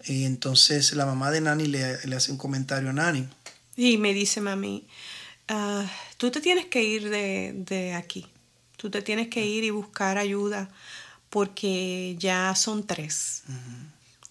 Y 0.06 0.26
entonces 0.26 0.94
la 0.94 1.06
mamá 1.06 1.30
de 1.30 1.42
Nani 1.42 1.68
le, 1.68 1.84
hace 2.16 2.32
un 2.32 2.38
comentario 2.38 2.90
a 2.90 2.94
Nani. 2.94 3.28
Y 3.76 3.98
me 3.98 4.14
dice, 4.14 4.42
mami, 4.42 4.88
ah, 5.48 5.86
tú 6.18 6.32
te 6.32 6.42
tienes 6.42 6.66
que 6.66 6.84
ir 6.84 7.10
de, 7.10 7.94
aquí. 7.96 8.26
Tú 8.78 8.90
te 8.90 9.02
tienes 9.02 9.28
que 9.28 9.46
ir 9.46 9.64
y 9.64 9.70
buscar 9.70 10.18
ayuda 10.18 10.70
porque 11.30 12.16
ya 12.18 12.56
son 12.56 12.86
tres. 12.86 13.44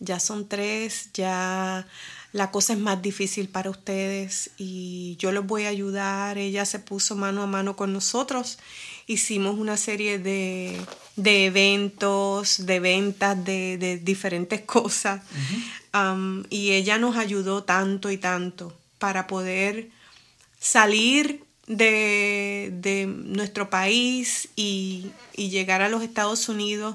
Ya 0.01 0.21
son 0.21 0.49
tres, 0.49 1.11
ya 1.13 1.87
la 2.39 2.53
cosa 2.53 2.73
es 2.73 2.79
más 2.79 3.03
difícil 3.03 3.49
para 3.49 3.69
ustedes 3.69 4.51
y 4.57 5.17
yo 5.19 5.33
los 5.33 5.45
voy 5.45 5.65
a 5.65 5.71
ayudar. 5.71 6.39
Ella 6.39 6.65
se 6.65 6.79
puso 6.79 7.17
mano 7.17 7.43
a 7.43 7.47
mano 7.49 7.75
con 7.75 7.93
nosotros. 7.93 8.61
Hicimos 9.09 9.59
una 9.59 9.77
serie 9.77 10.21
de, 10.21 10.79
eventos, 11.17 12.65
de 12.65 12.79
ventas 12.79 13.45
de, 13.45 14.01
diferentes 14.03 14.61
cosas. 14.77 15.21
Um, 15.93 16.45
y 16.49 16.71
ella 16.71 16.97
nos 16.97 17.17
ayudó 17.17 17.65
tanto 17.65 18.09
y 18.13 18.19
tanto 18.19 18.73
para 19.01 19.27
poder 19.27 19.89
salir 20.61 21.43
de, 21.67 23.13
nuestro 23.27 23.69
país 23.69 24.49
y, 24.55 25.11
y 25.35 25.51
llegar 25.51 25.83
a 25.83 25.89
los 25.89 26.05
Estados 26.05 26.49
Unidos 26.49 26.95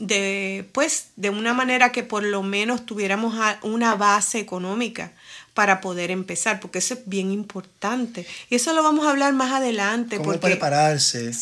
de, 0.00 0.66
pues, 0.72 1.08
de 1.16 1.30
una 1.30 1.52
manera 1.52 1.92
que 1.92 2.02
por 2.02 2.22
lo 2.22 2.42
menos 2.42 2.86
tuviéramos 2.86 3.34
una 3.62 3.94
base 3.94 4.38
económica 4.38 5.12
para 5.52 5.82
poder 5.82 6.10
empezar, 6.10 6.58
porque 6.58 6.78
eso 6.78 6.94
es 6.94 7.00
bien 7.04 7.30
importante. 7.30 8.26
Y 8.48 8.54
eso 8.54 8.72
lo 8.72 8.82
vamos 8.82 9.06
a 9.06 9.10
hablar 9.10 9.34
más 9.34 9.52
adelante. 9.52 10.16
Cómo 10.16 10.32
prepararse 10.40 11.32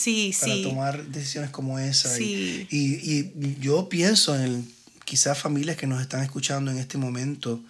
para 0.41 0.63
tomar 0.63 1.05
decisiones 1.07 1.51
como 1.51 1.79
esa. 1.79 2.19
Y, 2.21 2.67
y, 2.71 3.57
yo 3.61 3.89
pienso 3.89 4.37
en 4.39 4.69
quizás 5.05 5.39
familias 5.39 5.77
que 5.77 5.87
nos 5.87 6.03
están 6.03 6.23
escuchando 6.23 6.71
en 6.73 6.79
este 6.79 6.99
momento 6.99 7.61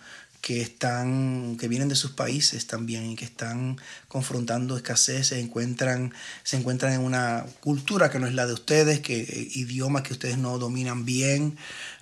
que 0.40 0.61
están 0.61 1.57
que 1.59 1.68
vienen 1.68 1.88
de 1.88 1.97
sus 1.97 2.12
países 2.12 2.66
también 2.66 3.11
y 3.11 3.16
que 3.16 3.25
están 3.25 3.76
confrontando 4.07 4.76
escasez 4.76 5.28
se 5.28 5.40
encuentran 5.40 6.14
se 6.45 6.57
encuentran 6.57 6.92
en 6.92 7.00
una 7.00 7.45
cultura 7.61 8.11
que 8.11 8.18
no 8.18 8.26
es 8.26 8.35
la 8.35 8.47
de 8.47 8.52
ustedes 8.52 9.00
que 9.00 9.21
eh, 9.21 9.49
idioma 9.54 10.02
que 10.02 10.12
ustedes 10.12 10.38
no 10.38 10.59
dominan 10.59 11.04
bien. 11.04 11.57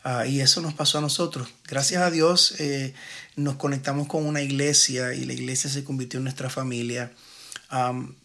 Ah, 0.05 0.27
y 0.27 0.41
eso 0.41 0.61
nos 0.61 0.75
pasó 0.75 0.99
a 0.99 1.01
nosotros. 1.01 1.49
Gracias 1.67 2.03
a 2.03 2.11
Dios 2.11 2.55
eh, 2.61 2.95
nos 3.35 3.57
conectamos 3.57 4.07
con 4.07 4.25
una 4.25 4.43
iglesia 4.43 5.15
y 5.15 5.25
la 5.25 5.33
iglesia 5.33 5.69
se 5.71 5.85
convirtió 5.85 6.19
en 6.19 6.25
nuestra 6.25 6.51
familia. 6.51 7.13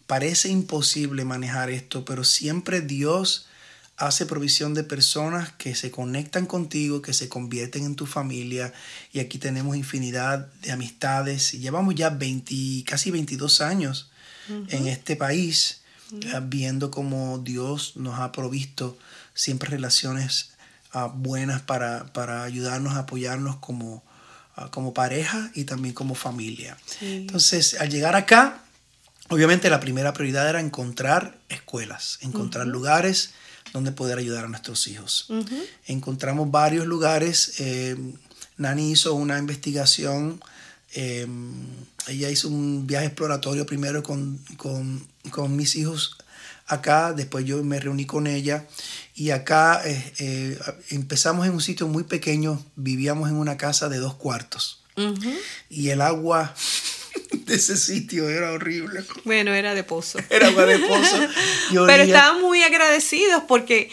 Parece 0.06 0.48
imposible 0.50 1.24
manejar 1.24 1.70
esto 1.70 2.04
pero 2.04 2.22
siempre 2.22 2.80
Dios 2.80 3.46
hace 3.96 4.26
provisión 4.26 4.74
de 4.74 4.84
personas 4.84 5.52
que 5.52 5.74
se 5.74 5.90
conectan 5.90 6.46
contigo, 6.46 7.02
que 7.02 7.12
se 7.12 7.28
convierten 7.28 7.84
en 7.84 7.94
tu 7.94 8.06
familia. 8.06 8.72
Y 9.12 9.20
aquí 9.20 9.38
tenemos 9.38 9.76
infinidad 9.76 10.48
de 10.62 10.72
amistades. 10.72 11.52
Llevamos 11.52 11.94
ya 11.94 12.10
20, 12.10 12.84
casi 12.86 13.10
22 13.10 13.60
años 13.60 14.10
en 14.48 14.88
este 14.88 15.16
país, 15.16 15.82
eh, 16.12 16.40
viendo 16.42 16.90
cómo 16.90 17.38
Dios 17.38 17.92
nos 17.96 18.18
ha 18.18 18.32
provisto 18.32 18.98
siempre 19.34 19.70
relaciones 19.70 20.50
ah, 20.92 21.06
buenas 21.06 21.62
para, 21.62 22.42
ayudarnos, 22.42 22.96
apoyarnos 22.96 23.56
como, 23.56 24.02
ah, 24.56 24.70
como 24.70 24.92
pareja 24.92 25.50
y 25.54 25.64
también 25.64 25.94
como 25.94 26.14
familia. 26.14 26.76
Entonces, 27.00 27.76
al 27.80 27.88
llegar 27.88 28.16
acá, 28.16 28.64
obviamente 29.28 29.70
la 29.70 29.80
primera 29.80 30.12
prioridad 30.12 30.48
era 30.48 30.60
encontrar 30.60 31.38
escuelas, 31.48 32.18
encontrar 32.20 32.66
lugares 32.66 33.32
donde 33.72 33.92
poder 33.92 34.18
ayudar 34.18 34.44
a 34.44 34.48
nuestros 34.48 34.86
hijos. 34.86 35.28
Encontramos 35.86 36.50
varios 36.50 36.86
lugares. 36.86 37.60
Eh, 37.60 37.96
Nani 38.56 38.92
hizo 38.92 39.14
una 39.14 39.38
investigación. 39.38 40.42
Eh, 40.94 41.26
ella 42.08 42.30
hizo 42.30 42.48
un 42.48 42.86
viaje 42.86 43.06
exploratorio 43.06 43.64
primero 43.64 44.02
con, 44.02 44.38
mis 45.48 45.76
hijos 45.76 46.16
acá, 46.66 47.12
después 47.12 47.44
yo 47.44 47.62
me 47.64 47.80
reuní 47.80 48.06
con 48.06 48.26
ella 48.26 48.66
y 49.14 49.30
acá 49.30 49.82
eh, 49.84 50.58
empezamos 50.90 51.46
en 51.46 51.52
un 51.52 51.60
sitio 51.60 51.88
muy 51.88 52.04
pequeño, 52.04 52.64
vivíamos 52.76 53.28
en 53.28 53.36
una 53.36 53.56
casa 53.56 53.88
de 53.88 53.98
dos 53.98 54.14
cuartos 54.14 54.82
y 55.70 55.88
el 55.88 56.00
agua 56.00 56.54
de 57.32 57.54
ese 57.54 57.76
sitio 57.76 58.28
era 58.28 58.52
horrible. 58.52 59.04
Bueno, 59.24 59.52
era 59.52 59.74
de 59.74 59.84
pozo. 59.84 60.18
Era 60.30 60.48
agua 60.48 60.66
de 60.66 60.78
pozo. 60.78 61.16
Pero 61.86 62.02
estábamos 62.02 62.42
muy 62.42 62.62
agradecidos 62.62 63.44
porque 63.48 63.90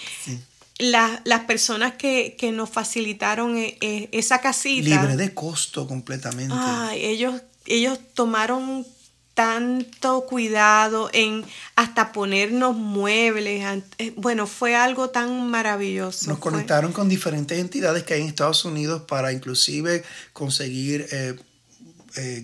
las 0.77 1.41
personas 1.45 1.93
que, 1.95 2.35
nos 2.53 2.69
facilitaron 2.69 3.57
eh, 3.57 3.77
eh, 3.81 4.09
esa 4.11 4.39
casita. 4.41 4.89
Libre 4.89 5.17
de 5.17 5.33
costo 5.33 5.87
completamente. 5.87 6.55
ellos, 6.95 7.41
ellos 7.65 7.99
tomaron 8.13 8.85
tanto 9.39 10.25
cuidado 10.25 11.09
en 11.13 11.45
hasta 11.77 12.11
ponernos 12.11 12.75
muebles. 12.75 13.81
Eh, 13.97 14.11
bueno, 14.17 14.47
fue 14.47 14.75
algo 14.75 15.11
tan 15.11 15.49
maravilloso. 15.49 16.29
Nos 16.29 16.39
conectaron 16.39 16.91
con 16.91 17.07
diferentes 17.07 17.57
entidades 17.57 18.03
que 18.03 18.15
hay 18.15 18.21
en 18.21 18.27
Estados 18.27 18.65
Unidos 18.65 19.03
para 19.03 19.31
inclusive 19.31 20.03
conseguir 20.33 21.07
eh, 21.13 21.35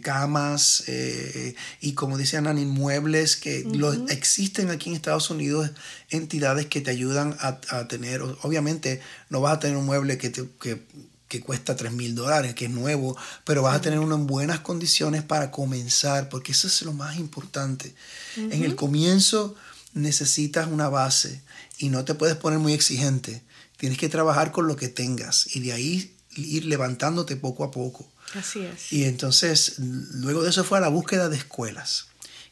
camas 0.02 0.84
eh, 0.88 1.56
y 1.82 1.94
como 1.94 2.18
dice 2.18 2.38
Ana, 2.38 2.52
inmuebles 2.60 3.36
que 3.36 3.68
existen 4.10 4.70
aquí 4.70 4.90
en 4.90 4.96
Estados 4.96 5.30
Unidos 5.30 5.72
entidades 6.10 6.68
que 6.68 6.82
te 6.82 6.92
ayudan 6.92 7.36
a, 7.40 7.88
tener, 7.88 8.22
obviamente 8.22 9.02
no 9.30 9.42
vas 9.42 9.58
a 9.58 9.60
tener 9.60 9.78
un 9.78 9.86
mueble 9.86 10.18
que, 10.18 10.30
te, 10.30 10.48
que, 10.60 11.42
cuesta 11.42 11.76
3 11.76 11.92
mil 11.92 12.16
dólares, 12.16 12.56
que 12.56 12.66
es 12.66 12.72
nuevo, 12.72 13.18
pero 13.44 13.62
vas 13.62 13.76
a 13.76 13.82
tener 13.82 14.00
uno 14.00 14.16
en 14.16 14.26
buenas 14.26 14.62
condiciones 14.62 15.22
para 15.22 15.52
comenzar, 15.52 16.30
porque 16.30 16.54
eso 16.54 16.68
es 16.68 16.82
lo 16.84 16.94
más 16.94 17.18
importante. 17.18 17.94
En 18.38 18.64
el 18.64 18.76
comienzo 18.76 19.54
necesitas 19.94 20.68
una 20.68 20.88
base 20.88 21.42
y 21.78 21.90
no 21.90 22.06
te 22.06 22.14
puedes 22.14 22.38
poner 22.38 22.60
muy 22.60 22.72
exigente. 22.72 23.44
Tienes 23.76 23.98
que 23.98 24.08
trabajar 24.08 24.54
con 24.54 24.68
lo 24.68 24.78
que 24.78 24.88
tengas 24.88 25.54
y 25.54 25.60
de 25.60 25.74
ahí 25.74 26.16
ir 26.38 26.66
levantándote 26.66 27.36
poco 27.36 27.66
a 27.66 27.72
poco. 27.72 28.10
Así 28.34 28.62
es. 28.62 28.92
Y 28.92 29.06
entonces, 29.06 29.76
luego 29.78 30.44
de 30.44 30.50
eso 30.50 30.64
fue 30.64 30.78
a 30.78 30.82
la 30.82 30.90
búsqueda 30.90 31.30
de 31.30 31.38
escuelas. 31.38 32.08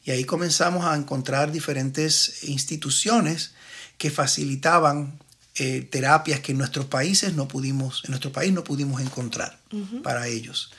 Y 0.05 0.11
ahí 0.11 0.25
comenzamos 0.25 0.85
a 0.85 0.95
encontrar 0.95 1.51
diferentes 1.51 2.43
instituciones 2.43 3.51
que 3.97 4.11
facilitaban 4.11 5.19
eh, 5.55 5.87
terapias 5.89 6.39
que 6.39 6.51
en 6.51 6.57
nuestros 6.57 6.85
países 6.85 7.35
no 7.35 7.47
pudimos, 7.47 8.01
en 8.05 8.11
nuestro 8.11 8.31
país 8.31 8.51
no 8.51 8.63
pudimos 8.63 9.01
encontrar 9.01 9.59
para 10.03 10.27
ellos. 10.27 10.71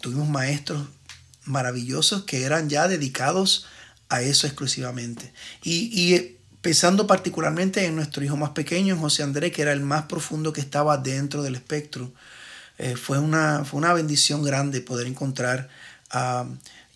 tuvimos 0.00 0.28
maestros 0.28 0.86
maravillosos 1.44 2.24
que 2.24 2.44
eran 2.44 2.68
ya 2.68 2.86
dedicados 2.86 3.66
a 4.08 4.22
eso 4.22 4.46
exclusivamente. 4.46 5.32
Y, 5.62 5.90
y 5.98 6.14
eh, 6.14 6.36
pensando 6.60 7.06
particularmente 7.06 7.84
en 7.86 7.96
nuestro 7.96 8.22
hijo 8.22 8.36
más 8.36 8.50
pequeño, 8.50 8.96
José 8.96 9.22
Andrés, 9.22 9.52
que 9.52 9.62
era 9.62 9.72
el 9.72 9.80
más 9.80 10.04
profundo 10.04 10.52
que 10.52 10.60
estaba 10.60 10.98
dentro 10.98 11.42
del 11.42 11.54
espectro, 11.54 12.12
eh, 12.82 12.96
fue, 12.96 13.20
una, 13.20 13.64
fue 13.64 13.78
una 13.78 13.92
bendición 13.92 14.42
grande 14.42 14.80
poder 14.80 15.06
encontrar 15.06 15.68
a 16.10 16.44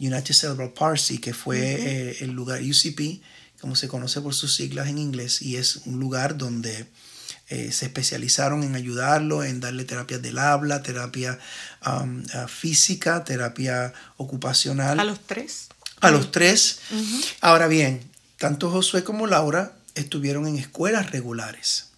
United 0.00 0.34
Cerebral 0.34 0.72
Palsy, 0.72 1.18
que 1.18 1.32
fue 1.32 1.60
eh, 1.60 2.16
el 2.22 2.32
lugar 2.32 2.60
UCP, 2.60 3.22
como 3.60 3.76
se 3.76 3.86
conoce 3.86 4.20
por 4.20 4.34
sus 4.34 4.52
siglas 4.52 4.88
en 4.88 4.98
inglés, 4.98 5.42
y 5.42 5.56
es 5.56 5.82
un 5.86 6.00
lugar 6.00 6.36
donde 6.36 6.88
eh, 7.48 7.70
se 7.70 7.86
especializaron 7.86 8.64
en 8.64 8.74
ayudarlo, 8.74 9.44
en 9.44 9.60
darle 9.60 9.84
terapias 9.84 10.20
del 10.20 10.38
habla, 10.38 10.82
terapia 10.82 11.38
um, 11.86 12.24
física, 12.48 13.22
terapia 13.22 13.92
ocupacional. 14.16 14.98
¿A 14.98 15.04
los 15.04 15.20
tres? 15.20 15.68
A 16.00 16.10
los 16.10 16.32
tres. 16.32 16.80
Ahora 17.40 17.68
bien, 17.68 18.00
tanto 18.38 18.72
Josué 18.72 19.04
como 19.04 19.28
Laura 19.28 19.76
estuvieron 19.94 20.48
en 20.48 20.56
escuelas 20.56 21.12
regulares. 21.12 21.90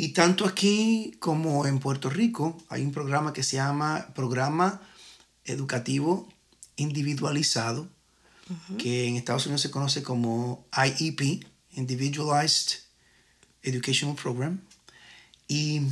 Y 0.00 0.14
tanto 0.14 0.46
aquí 0.46 1.14
como 1.18 1.66
en 1.66 1.78
Puerto 1.78 2.08
Rico 2.08 2.56
hay 2.70 2.80
un 2.80 2.90
programa 2.90 3.34
que 3.34 3.42
se 3.42 3.56
llama 3.56 4.08
Programa 4.14 4.80
Educativo 5.44 6.26
Individualizado, 6.76 7.86
que 8.78 9.06
en 9.06 9.16
Estados 9.16 9.44
Unidos 9.44 9.60
se 9.60 9.70
conoce 9.70 10.02
como 10.02 10.64
IEP, 10.74 11.44
Individualized 11.72 12.78
Educational 13.62 14.16
Program. 14.16 14.62
Y 15.48 15.82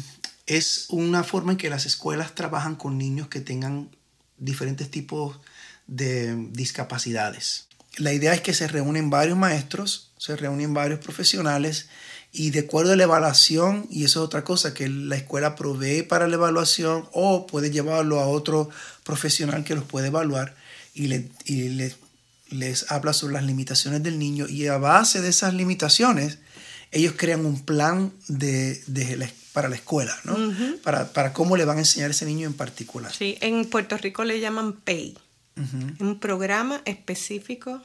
es 0.46 0.86
una 0.88 1.22
forma 1.22 1.52
en 1.52 1.58
que 1.58 1.68
las 1.68 1.84
escuelas 1.84 2.34
trabajan 2.34 2.76
con 2.76 2.96
niños 2.96 3.28
que 3.28 3.42
tengan 3.42 3.94
diferentes 4.38 4.90
tipos 4.90 5.38
de 5.86 6.34
discapacidades. 6.52 7.66
La 7.98 8.14
idea 8.14 8.32
es 8.32 8.40
que 8.40 8.54
se 8.54 8.68
reúnen 8.68 9.10
varios 9.10 9.36
maestros, 9.36 10.12
se 10.16 10.34
reúnen 10.34 10.72
varios 10.72 11.00
profesionales 11.00 11.90
y 12.32 12.50
de 12.50 12.60
acuerdo 12.60 12.92
a 12.92 12.96
la 12.96 13.04
evaluación, 13.04 13.86
y 13.90 14.04
eso 14.04 14.20
es 14.20 14.26
otra 14.26 14.44
cosa, 14.44 14.74
que 14.74 14.88
la 14.88 15.16
escuela 15.16 15.56
provee 15.56 16.02
para 16.02 16.28
la 16.28 16.34
evaluación 16.34 17.08
o 17.12 17.46
puede 17.46 17.70
llevarlo 17.70 18.20
a 18.20 18.26
otro 18.26 18.68
profesional 19.04 19.64
que 19.64 19.74
los 19.74 19.84
puede 19.84 20.08
evaluar 20.08 20.54
y, 20.94 21.06
le, 21.06 21.30
les 22.50 22.90
habla 22.90 23.12
sobre 23.12 23.34
las 23.34 23.44
limitaciones 23.44 24.02
del 24.02 24.18
niño 24.18 24.46
y 24.48 24.66
a 24.66 24.78
base 24.78 25.20
de 25.20 25.28
esas 25.28 25.54
limitaciones 25.54 26.38
ellos 26.90 27.14
crean 27.16 27.44
un 27.44 27.64
plan 27.64 28.12
de, 28.28 28.82
para 29.52 29.68
la 29.68 29.76
escuela, 29.76 30.16
¿no? 30.24 30.36
para, 30.82 31.12
para, 31.12 31.32
cómo 31.32 31.56
le 31.56 31.64
van 31.64 31.76
a 31.76 31.80
enseñar 31.80 32.08
a 32.08 32.10
ese 32.12 32.24
niño 32.24 32.46
en 32.46 32.54
particular. 32.54 33.12
Sí, 33.12 33.36
en 33.40 33.64
Puerto 33.66 33.96
Rico 33.98 34.24
le 34.24 34.40
llaman 34.40 34.72
PAY, 34.72 35.16
un 35.98 36.18
programa 36.20 36.80
específico 36.84 37.82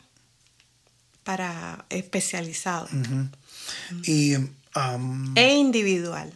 para 1.23 1.85
especializado. 1.89 2.87
Y, 4.05 4.35
um, 4.35 5.35
e 5.35 5.55
individual. 5.55 6.31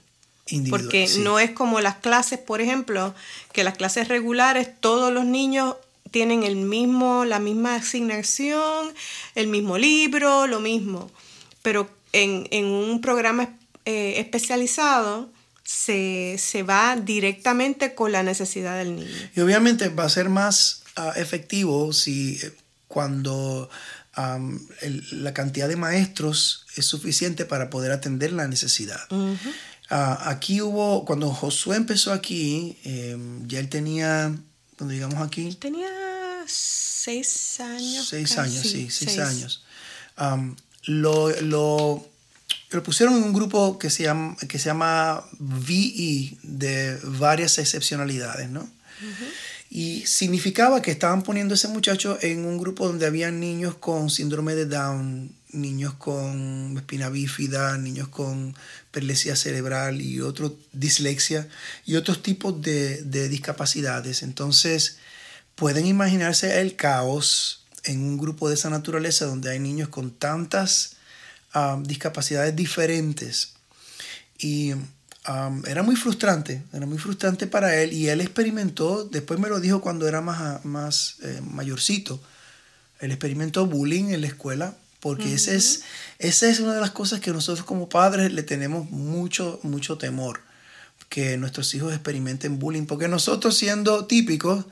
Porque 0.69 1.09
no 1.19 1.39
es 1.39 1.51
como 1.51 1.81
las 1.81 1.95
clases, 1.95 2.39
por 2.39 2.61
ejemplo, 2.61 3.13
que 3.51 3.63
las 3.63 3.77
clases 3.77 4.07
regulares 4.07 4.69
todos 4.79 5.11
los 5.11 5.25
niños 5.25 5.75
tienen 6.11 6.43
el 6.43 6.55
mismo, 6.55 7.25
la 7.25 7.39
misma 7.39 7.75
asignación, 7.75 8.93
el 9.35 9.47
mismo 9.47 9.77
libro, 9.77 10.47
lo 10.47 10.61
mismo. 10.61 11.11
Pero 11.61 11.89
en, 12.13 12.65
un 12.65 13.01
programa 13.01 13.49
eh, 13.85 14.15
especializado 14.17 15.29
se, 15.63 16.37
va 16.67 16.95
directamente 16.95 17.93
con 17.93 18.11
la 18.11 18.23
necesidad 18.23 18.77
del 18.77 18.95
niño. 18.95 19.11
Y 19.35 19.41
obviamente 19.41 19.89
va 19.89 20.05
a 20.05 20.09
ser 20.09 20.29
más 20.29 20.83
ah, 20.95 21.11
efectivo 21.17 21.91
si 21.91 22.39
eh, 24.17 25.01
la 25.11 25.33
cantidad 25.33 25.67
de 25.67 25.75
maestros 25.75 26.65
es 26.75 26.85
suficiente 26.85 27.45
para 27.45 27.69
poder 27.69 27.91
atender 27.91 28.33
la 28.33 28.47
necesidad. 28.47 29.01
Ah, 29.89 30.29
aquí 30.29 30.61
hubo, 30.61 31.05
cuando 31.05 31.31
Josué 31.31 31.77
empezó 31.77 32.11
aquí, 32.11 32.77
em, 32.83 33.47
ya 33.47 33.59
él 33.59 33.69
tenía, 33.69 34.35
cuando 34.77 34.93
digamos 34.93 35.25
aquí... 35.25 35.53
Tenía 35.55 35.89
seis 36.45 37.59
años. 37.61 38.07
Seis 38.07 38.37
años, 38.37 38.67
sí, 38.67 38.89
seis, 38.89 39.17
años. 39.19 39.63
lo, 40.83 41.29
lo, 41.41 42.05
pusieron 42.83 43.15
en 43.15 43.23
un 43.23 43.33
grupo 43.33 43.79
que 43.79 43.89
se 43.89 44.03
llama, 44.03 44.35
que 44.49 44.59
se 44.59 44.65
llama 44.65 45.23
VE, 45.39 46.37
de 46.43 46.99
varias 47.03 47.57
excepcionalidades, 47.57 48.49
¿no? 48.49 48.69
Y 49.69 50.05
significaba 50.05 50.81
que 50.81 50.91
estaban 50.91 51.23
poniendo 51.23 51.55
ese 51.55 51.67
muchacho 51.67 52.17
en 52.21 52.45
un 52.45 52.57
grupo 52.57 52.87
donde 52.87 53.05
había 53.05 53.31
niños 53.31 53.75
con 53.75 54.09
síndrome 54.09 54.55
de 54.55 54.65
Down, 54.65 55.35
niños 55.51 55.93
con 55.95 56.77
espina 56.77 57.09
bífida, 57.09 57.77
niños 57.77 58.07
con 58.07 58.55
perlesía 58.91 59.35
cerebral 59.35 60.01
y 60.01 60.21
otro 60.21 60.55
dislexia 60.71 61.47
y 61.85 61.95
otros 61.95 62.23
tipos 62.23 62.61
de, 62.61 63.01
de 63.03 63.27
discapacidades. 63.27 64.23
Entonces, 64.23 64.97
pueden 65.55 65.85
imaginarse 65.85 66.61
el 66.61 66.75
caos 66.75 67.65
en 67.83 68.01
un 68.01 68.17
grupo 68.17 68.47
de 68.47 68.55
esa 68.55 68.69
naturaleza 68.69 69.25
donde 69.25 69.49
hay 69.49 69.59
niños 69.59 69.89
con 69.89 70.11
tantas 70.11 70.97
ah, 71.53 71.79
discapacidades 71.83 72.55
diferentes. 72.55 73.53
Y 74.37 74.73
era 75.67 75.83
muy 75.83 75.95
frustrante, 75.95 76.63
era 76.73 76.85
muy 76.85 76.97
frustrante 76.97 77.47
para 77.47 77.75
él 77.81 77.91
y 77.91 78.07
él 78.07 78.21
experimentó, 78.21 79.03
después 79.03 79.39
me 79.39 79.49
lo 79.49 79.59
dijo 79.59 79.81
cuando 79.81 80.07
era 80.07 80.21
más, 80.21 80.63
más 80.63 81.17
eh, 81.23 81.41
mayorcito, 81.41 82.21
él 82.99 83.11
experimentó 83.11 83.65
bullying 83.65 84.05
en 84.09 84.21
la 84.21 84.27
escuela 84.27 84.75
porque 84.99 85.33
ese 85.33 85.55
es, 85.55 85.83
esa 86.19 86.49
es 86.49 86.59
una 86.59 86.73
de 86.73 86.81
las 86.81 86.91
cosas 86.91 87.19
que 87.19 87.31
nosotros 87.31 87.65
como 87.65 87.87
padres 87.87 88.33
le 88.33 88.43
tenemos 88.43 88.89
mucho, 88.89 89.59
mucho 89.63 89.97
temor, 89.97 90.41
que 91.07 91.37
nuestros 91.37 91.73
hijos 91.75 91.93
experimenten 91.93 92.59
bullying, 92.59 92.85
porque 92.85 93.07
nosotros 93.07 93.55
siendo 93.55 94.05
típicos, 94.05 94.65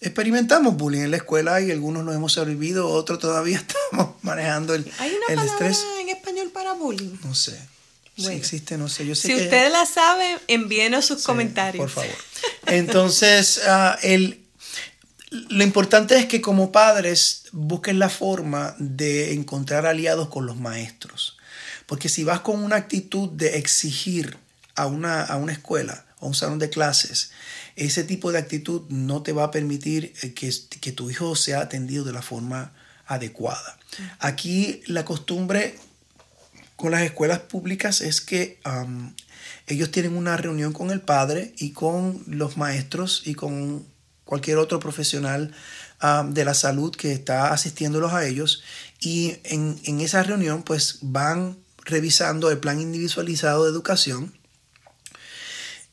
experimentamos 0.00 0.76
bullying 0.76 1.02
en 1.02 1.10
la 1.12 1.18
escuela 1.18 1.60
y 1.60 1.70
algunos 1.70 2.04
lo 2.04 2.12
hemos 2.12 2.32
sobrevivido, 2.32 2.88
otros 2.88 3.18
todavía 3.18 3.58
estamos 3.90 4.16
manejando 4.22 4.74
el, 4.74 4.90
¿Hay 4.98 5.12
una 5.12 5.40
el 5.42 5.48
estrés. 5.48 5.84
en 6.00 6.08
español 6.08 6.50
para 6.52 6.72
bullying? 6.72 7.16
No 7.24 7.34
sé. 7.34 7.58
Si 8.18 8.32
existe, 8.32 8.76
no 8.76 8.88
sé. 8.88 9.06
Yo 9.06 9.14
sé 9.14 9.28
si 9.28 9.34
usted 9.34 9.70
la 9.70 9.86
sabe, 9.86 10.38
envíenos 10.48 11.06
sus 11.06 11.22
comentarios. 11.22 11.92
Por 11.92 12.04
favor. 12.04 12.16
Entonces, 12.66 13.60
uh, 13.66 13.96
el, 14.02 14.40
lo 15.30 15.62
importante 15.62 16.16
es 16.16 16.26
que 16.26 16.40
como 16.40 16.72
padres 16.72 17.44
busquen 17.52 17.98
la 17.98 18.08
forma 18.08 18.74
de 18.78 19.34
encontrar 19.34 19.86
aliados 19.86 20.28
con 20.28 20.46
los 20.46 20.56
maestros. 20.56 21.36
Porque 21.86 22.08
si 22.08 22.24
vas 22.24 22.40
con 22.40 22.62
una 22.62 22.76
actitud 22.76 23.30
de 23.30 23.58
exigir 23.58 24.36
a 24.74 24.86
una, 24.86 25.24
a 25.24 25.36
una 25.36 25.52
escuela 25.52 26.04
o 26.20 26.26
a 26.26 26.28
un 26.28 26.34
salón 26.34 26.58
de 26.58 26.70
clases, 26.70 27.30
ese 27.76 28.04
tipo 28.04 28.32
de 28.32 28.38
actitud 28.38 28.82
no 28.88 29.22
te 29.22 29.32
va 29.32 29.44
a 29.44 29.50
permitir 29.50 30.12
eh, 30.22 30.34
que, 30.34 30.52
que 30.80 30.92
tu 30.92 31.10
hijo 31.10 31.36
sea 31.36 31.60
atendido 31.60 32.04
de 32.04 32.12
la 32.12 32.22
forma 32.22 32.72
adecuada. 33.06 33.78
Aquí 34.18 34.82
la 34.86 35.04
costumbre 35.04 35.76
con 36.78 36.92
las 36.92 37.02
escuelas 37.02 37.40
públicas 37.40 38.00
es 38.00 38.20
que 38.20 38.60
ellos 39.66 39.90
tienen 39.90 40.16
una 40.16 40.36
reunión 40.36 40.72
con 40.72 40.92
el 40.92 41.00
padre 41.00 41.52
y 41.58 41.72
con 41.72 42.22
los 42.28 42.56
maestros 42.56 43.22
y 43.24 43.34
con 43.34 43.84
cualquier 44.24 44.58
otro 44.58 44.78
profesional 44.78 45.52
de 46.26 46.44
la 46.44 46.54
salud 46.54 46.94
que 46.94 47.12
está 47.12 47.52
asistiéndolos 47.52 48.12
a 48.12 48.24
ellos. 48.24 48.62
Y 49.00 49.38
en, 49.42 49.80
en, 49.82 50.00
esa 50.00 50.22
reunión 50.22 50.62
pues 50.62 50.98
van 51.02 51.58
revisando 51.84 52.48
el 52.48 52.58
plan 52.58 52.80
individualizado 52.80 53.64
de 53.64 53.70
educación. 53.70 54.38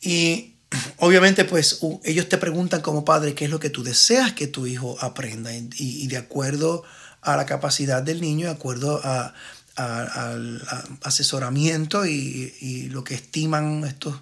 Y 0.02 0.54
obviamente 0.98 1.46
pues 1.46 1.80
ellos 2.04 2.30
te 2.30 2.38
preguntan 2.38 2.82
como 2.82 3.06
padre 3.06 3.34
qué 3.34 3.46
es 3.46 3.52
lo 3.52 3.60
que 3.60 3.72
tú 3.72 3.82
deseas 3.82 4.34
que 4.34 4.46
tu 4.46 4.68
hijo 4.68 4.98
aprenda 5.02 5.50
y, 5.52 6.08
de 6.10 6.18
acuerdo 6.18 6.84
a 7.24 7.36
la 7.38 7.48
capacidad 7.48 8.04
del 8.04 8.22
niño, 8.22 8.46
de 8.46 8.54
acuerdo 8.54 9.02
a, 9.04 9.34
al 9.76 10.66
asesoramiento 11.04 12.06
y, 12.06 12.54
y, 12.62 12.90
lo 12.90 13.04
que 13.04 13.16
estiman 13.16 13.84
estos 13.84 14.16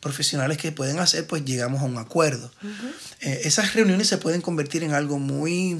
profesionales 0.00 0.58
que 0.58 0.72
pueden 0.72 0.98
hacer, 0.98 1.26
pues 1.26 1.44
llegamos 1.44 1.82
a 1.82 1.84
un 1.84 1.98
acuerdo. 1.98 2.50
Eh, 3.20 3.40
esas 3.44 3.74
reuniones 3.74 4.06
se 4.06 4.18
pueden 4.18 4.40
convertir 4.40 4.84
en 4.84 4.94
algo 4.94 5.18
muy 5.18 5.78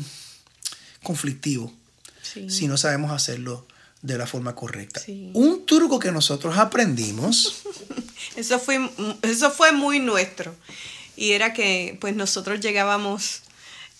conflictivo 1.02 1.72
si 2.48 2.66
no 2.66 2.76
sabemos 2.76 3.12
hacerlo 3.12 3.66
de 4.02 4.18
la 4.18 4.26
forma 4.26 4.54
correcta. 4.54 5.00
Un 5.32 5.64
truco 5.64 5.98
que 5.98 6.12
nosotros 6.12 6.58
aprendimos. 6.58 7.62
eso, 8.36 8.58
fue, 8.58 8.90
eso 9.22 9.50
fue 9.50 9.72
muy 9.72 10.00
nuestro. 10.00 10.54
Y 11.16 11.32
era 11.32 11.54
que 11.54 11.96
pues 12.00 12.14
nosotros 12.14 12.60
llegábamos, 12.60 13.42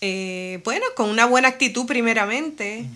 eh, 0.01 0.61
bueno, 0.65 0.85
con 0.97 1.09
una 1.09 1.27
buena 1.27 1.49
actitud 1.49 1.87
primeramente. 1.87 2.89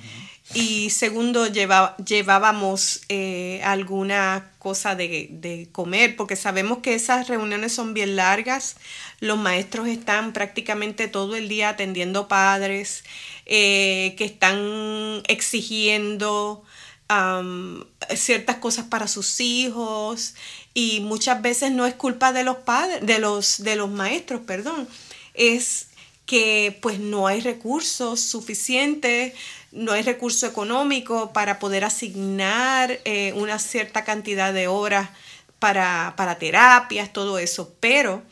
Y 0.52 0.90
segundo, 0.90 1.46
llevábamos 1.46 3.02
eh, 3.08 3.60
alguna 3.62 4.50
cosa 4.58 4.96
de, 4.96 5.68
comer, 5.70 6.16
porque 6.16 6.34
sabemos 6.34 6.78
que 6.78 6.94
esas 6.94 7.28
reuniones 7.28 7.72
son 7.72 7.94
bien 7.94 8.16
largas. 8.16 8.76
Los 9.20 9.38
maestros 9.38 9.86
están 9.86 10.32
prácticamente 10.32 11.06
todo 11.06 11.36
el 11.36 11.48
día 11.48 11.68
atendiendo 11.68 12.26
padres 12.26 13.04
eh, 13.46 14.14
que 14.18 14.24
están 14.24 15.22
exigiendo 15.28 16.64
ciertas 18.14 18.56
cosas 18.56 18.84
para 18.84 19.08
sus 19.08 19.40
hijos 19.40 20.36
y 20.74 21.00
muchas 21.00 21.42
veces 21.42 21.72
no 21.72 21.84
es 21.84 21.94
culpa 21.94 22.32
de 22.32 22.44
los 22.44 22.58
padres, 22.58 23.04
de 23.04 23.18
los, 23.18 23.64
de 23.64 23.74
los 23.74 23.90
maestros, 23.90 24.42
perdón, 24.46 24.88
es 25.34 25.88
que 26.24 26.78
pues 26.80 27.00
no 27.00 27.26
hay 27.26 27.40
recursos 27.40 28.20
suficientes 28.20 29.32
no 29.72 29.92
hay 29.92 30.02
recurso 30.02 30.46
económico 30.46 31.32
para 31.32 31.58
poder 31.58 31.84
asignar 31.84 33.00
eh, 33.04 33.32
una 33.36 33.58
cierta 33.58 34.04
cantidad 34.04 34.52
de 34.52 34.68
horas 34.68 35.10
para, 35.58 36.36
terapias, 36.38 37.12
todo 37.12 37.38
eso, 37.38 37.72
pero 37.80 38.22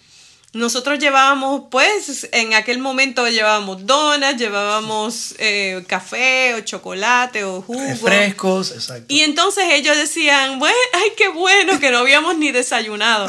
nosotros 0.55 0.99
llevábamos, 0.99 1.65
pues, 1.71 2.27
en 2.33 2.55
aquel 2.55 2.79
momento 2.79 3.29
llevábamos 3.29 3.85
donas, 3.85 4.37
llevábamos 4.37 5.35
eh, 5.39 5.85
café 5.87 6.55
o 6.55 6.61
chocolate 6.61 7.45
o 7.45 7.61
jugo. 7.61 7.97
Frescos, 7.97 8.73
exacto. 8.73 9.05
Y 9.09 9.21
entonces 9.21 9.65
ellos 9.71 9.97
decían, 9.97 10.59
bueno, 10.59 10.77
ay, 10.95 11.13
qué 11.17 11.29
bueno 11.29 11.79
que 11.79 11.91
no 11.91 11.99
habíamos 11.99 12.37
ni 12.39 12.51
desayunado. 12.51 13.29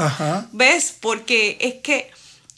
¿Ves? 0.53 0.95
Porque 0.99 1.57
es 1.59 1.75
que 1.83 2.09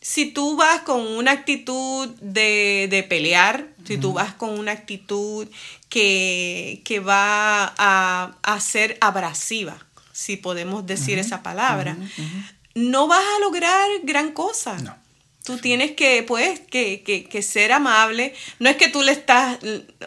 si 0.01 0.25
tú 0.25 0.57
vas 0.57 0.81
con 0.81 0.99
una 0.99 1.31
actitud 1.31 2.09
de, 2.21 3.05
pelear, 3.07 3.67
si 3.85 3.97
tú 3.97 4.13
vas 4.13 4.33
con 4.33 4.57
una 4.57 4.71
actitud 4.71 5.47
que, 5.89 7.03
va 7.07 7.73
a, 7.77 8.59
ser 8.59 8.97
abrasiva, 9.01 9.77
si 10.11 10.37
podemos 10.37 10.85
decir 10.85 11.19
esa 11.19 11.43
palabra, 11.43 11.97
no 12.75 13.07
vas 13.07 13.23
a 13.37 13.39
lograr 13.39 13.87
gran 14.03 14.31
cosa. 14.31 14.77
No. 14.77 15.01
Tú 15.43 15.57
tienes 15.57 15.91
que, 15.91 16.21
pues, 16.21 16.59
que, 16.59 17.01
que, 17.01 17.23
que, 17.23 17.41
ser 17.41 17.71
amable. 17.71 18.35
No 18.59 18.69
es 18.69 18.75
que 18.75 18.89
tú 18.89 19.01
le 19.01 19.11
estás, 19.11 19.57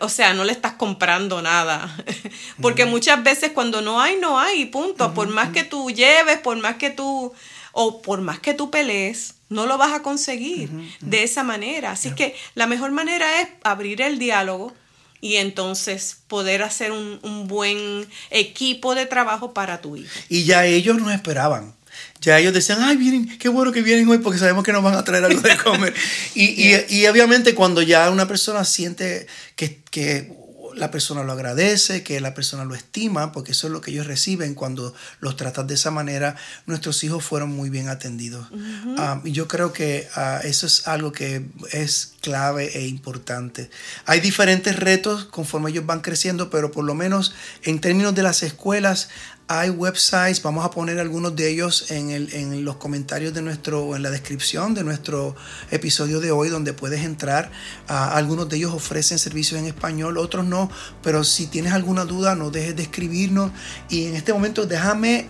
o 0.00 0.08
sea, 0.08 0.32
no 0.32 0.44
le 0.44 0.52
estás 0.52 0.74
comprando 0.74 1.42
nada. 1.42 1.92
Porque 2.62 2.86
muchas 2.86 3.22
veces 3.24 3.50
cuando 3.52 3.82
no 3.82 4.00
hay, 4.00 4.16
no 4.16 4.38
hay, 4.38 4.66
punto. 4.66 5.12
Por 5.12 5.28
más 5.28 5.48
que 5.48 5.64
tú 5.64 5.90
lleves, 5.90 6.38
por 6.38 6.56
más 6.58 6.76
que 6.76 6.90
tú, 6.90 7.32
o 7.72 8.00
por 8.00 8.20
más 8.20 8.38
que 8.38 8.54
tú 8.54 8.70
pelees, 8.70 9.34
no 9.54 9.66
lo 9.66 9.78
vas 9.78 9.92
a 9.92 10.02
conseguir 10.02 10.68
de 11.00 11.22
esa 11.22 11.42
manera. 11.42 11.92
Así 11.92 12.10
que 12.14 12.34
la 12.54 12.66
mejor 12.66 12.90
manera 12.90 13.40
es 13.40 13.48
abrir 13.62 14.02
el 14.02 14.18
diálogo 14.18 14.74
y 15.20 15.36
entonces 15.36 16.18
poder 16.28 16.62
hacer 16.62 16.92
un, 16.92 17.18
un 17.22 17.48
buen 17.48 18.06
equipo 18.30 18.94
de 18.94 19.06
trabajo 19.06 19.54
para 19.54 19.80
tu 19.80 19.96
hijo. 19.96 20.12
Y 20.28 20.44
ya 20.44 20.66
ellos 20.66 20.98
nos 20.98 21.12
esperaban 21.12 21.74
ya 22.20 22.38
ellos 22.38 22.54
decían, 22.54 22.78
ay, 22.82 22.96
vienen, 22.96 23.38
qué 23.38 23.48
bueno 23.48 23.70
que 23.70 23.82
vienen 23.82 24.08
hoy 24.08 24.18
porque 24.18 24.38
sabemos 24.38 24.64
que 24.64 24.72
nos 24.72 24.82
van 24.82 24.94
a 24.94 25.04
traer 25.04 25.24
algo 25.24 25.40
de 25.40 25.56
comer. 25.56 25.94
y, 26.34 26.44
y, 26.44 26.84
y, 26.88 27.06
obviamente 27.06 27.54
cuando 27.54 27.82
ya 27.82 28.10
una 28.10 28.26
persona 28.26 28.64
siente 28.64 29.26
que, 29.56 29.82
que, 29.90 30.32
la 30.76 30.90
persona 30.90 31.22
lo 31.22 31.32
agradece, 31.32 32.02
que 32.02 32.20
la 32.20 32.34
persona 32.34 32.64
lo 32.64 32.74
estima, 32.74 33.32
porque 33.32 33.52
eso 33.52 33.66
es 33.66 33.72
lo 33.72 33.80
que 33.80 33.90
ellos 33.90 34.06
reciben 34.06 34.54
cuando 34.54 34.94
los 35.20 35.36
tratan 35.36 35.66
de 35.66 35.74
esa 35.74 35.90
manera, 35.90 36.36
nuestros 36.66 37.02
hijos 37.04 37.24
fueron 37.24 37.50
muy 37.50 37.70
bien 37.70 37.88
atendidos. 37.88 38.50
Uh 38.50 38.56
-huh. 38.56 39.20
um, 39.20 39.26
y 39.26 39.32
yo 39.32 39.48
creo 39.48 39.72
que 39.72 40.08
uh, 40.16 40.46
eso 40.46 40.66
es 40.66 40.86
algo 40.86 41.12
que 41.12 41.46
es 41.72 42.14
clave 42.20 42.76
e 42.78 42.86
importante. 42.86 43.70
Hay 44.06 44.20
diferentes 44.20 44.76
retos 44.76 45.24
conforme 45.24 45.70
ellos 45.70 45.86
van 45.86 46.00
creciendo, 46.00 46.50
pero 46.50 46.70
por 46.70 46.84
lo 46.84 46.94
menos 46.94 47.34
en 47.62 47.80
términos 47.80 48.14
de 48.14 48.22
las 48.22 48.42
escuelas, 48.42 49.08
hay 49.46 49.68
websites, 49.68 50.42
vamos 50.42 50.64
a 50.64 50.70
poner 50.70 50.98
algunos 50.98 51.36
de 51.36 51.50
ellos 51.50 51.90
en, 51.90 52.10
el, 52.10 52.32
en, 52.32 52.64
los 52.64 52.76
comentarios 52.76 53.34
de 53.34 53.42
nuestro, 53.42 53.94
en 53.94 54.02
la 54.02 54.10
descripción 54.10 54.72
de 54.74 54.84
nuestro 54.84 55.36
episodio 55.70 56.20
de 56.20 56.30
hoy, 56.30 56.48
donde 56.48 56.72
puedes 56.72 57.04
entrar. 57.04 57.50
Uh, 57.88 57.92
algunos 57.92 58.48
de 58.48 58.56
ellos 58.56 58.72
ofrecen 58.72 59.18
servicios 59.18 59.60
en 59.60 59.66
español, 59.66 60.16
otros 60.16 60.46
no, 60.46 60.70
pero 61.02 61.24
si 61.24 61.46
tienes 61.46 61.72
alguna 61.72 62.06
duda, 62.06 62.34
no 62.34 62.50
dejes 62.50 62.74
de 62.74 62.84
escribirnos. 62.84 63.52
Y 63.90 64.06
en 64.06 64.16
este 64.16 64.32
momento 64.32 64.66
déjame 64.66 65.28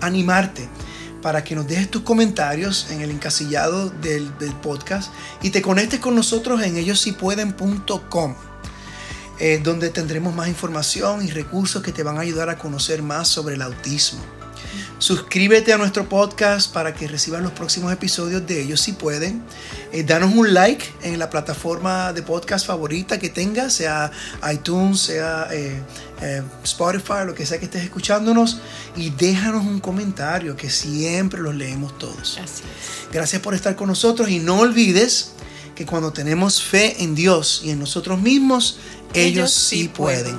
animarte 0.00 0.68
para 1.22 1.44
que 1.44 1.54
nos 1.54 1.66
dejes 1.66 1.90
tus 1.90 2.02
comentarios 2.02 2.88
en 2.90 3.02
el 3.02 3.10
encasillado 3.10 3.88
del, 3.88 4.36
del 4.38 4.52
podcast 4.54 5.12
y 5.42 5.50
te 5.50 5.62
conectes 5.62 6.00
con 6.00 6.14
nosotros 6.14 6.60
en 6.62 6.76
ellosipueden.com 6.76 8.34
eh, 9.38 9.60
donde 9.62 9.90
tendremos 9.90 10.34
más 10.34 10.48
información 10.48 11.24
y 11.24 11.30
recursos 11.30 11.82
que 11.82 11.92
te 11.92 12.02
van 12.02 12.18
a 12.18 12.20
ayudar 12.20 12.48
a 12.48 12.58
conocer 12.58 13.02
más 13.02 13.28
sobre 13.28 13.54
el 13.54 13.62
autismo. 13.62 14.20
Suscríbete 14.98 15.72
a 15.72 15.76
nuestro 15.76 16.08
podcast 16.08 16.72
para 16.72 16.94
que 16.94 17.08
recibas 17.08 17.42
los 17.42 17.52
próximos 17.52 17.92
episodios 17.92 18.46
de 18.46 18.62
ellos 18.62 18.80
si 18.80 18.92
pueden. 18.92 19.42
Eh, 19.92 20.02
danos 20.02 20.34
un 20.34 20.54
like 20.54 20.84
en 21.02 21.18
la 21.18 21.30
plataforma 21.30 22.12
de 22.12 22.22
podcast 22.22 22.66
favorita 22.66 23.18
que 23.18 23.28
tengas, 23.28 23.74
sea 23.74 24.10
iTunes, 24.50 25.00
sea 25.00 25.48
eh, 25.50 25.82
eh, 26.22 26.42
Spotify, 26.62 27.26
lo 27.26 27.34
que 27.34 27.44
sea 27.44 27.58
que 27.58 27.66
estés 27.66 27.82
escuchándonos. 27.82 28.60
Y 28.96 29.10
déjanos 29.10 29.66
un 29.66 29.80
comentario 29.80 30.56
que 30.56 30.70
siempre 30.70 31.40
los 31.40 31.54
leemos 31.54 31.98
todos. 31.98 32.38
Así 32.42 32.62
es. 32.62 33.12
Gracias 33.12 33.42
por 33.42 33.54
estar 33.54 33.76
con 33.76 33.88
nosotros 33.88 34.30
y 34.30 34.38
no 34.38 34.60
olvides 34.60 35.32
que 35.74 35.84
cuando 35.84 36.12
tenemos 36.12 36.62
fe 36.62 37.02
en 37.02 37.14
Dios 37.14 37.62
y 37.64 37.70
en 37.70 37.80
nosotros 37.80 38.20
mismos, 38.20 38.78
ellos 39.14 39.52
sí 39.52 39.88
pueden. 39.88 40.36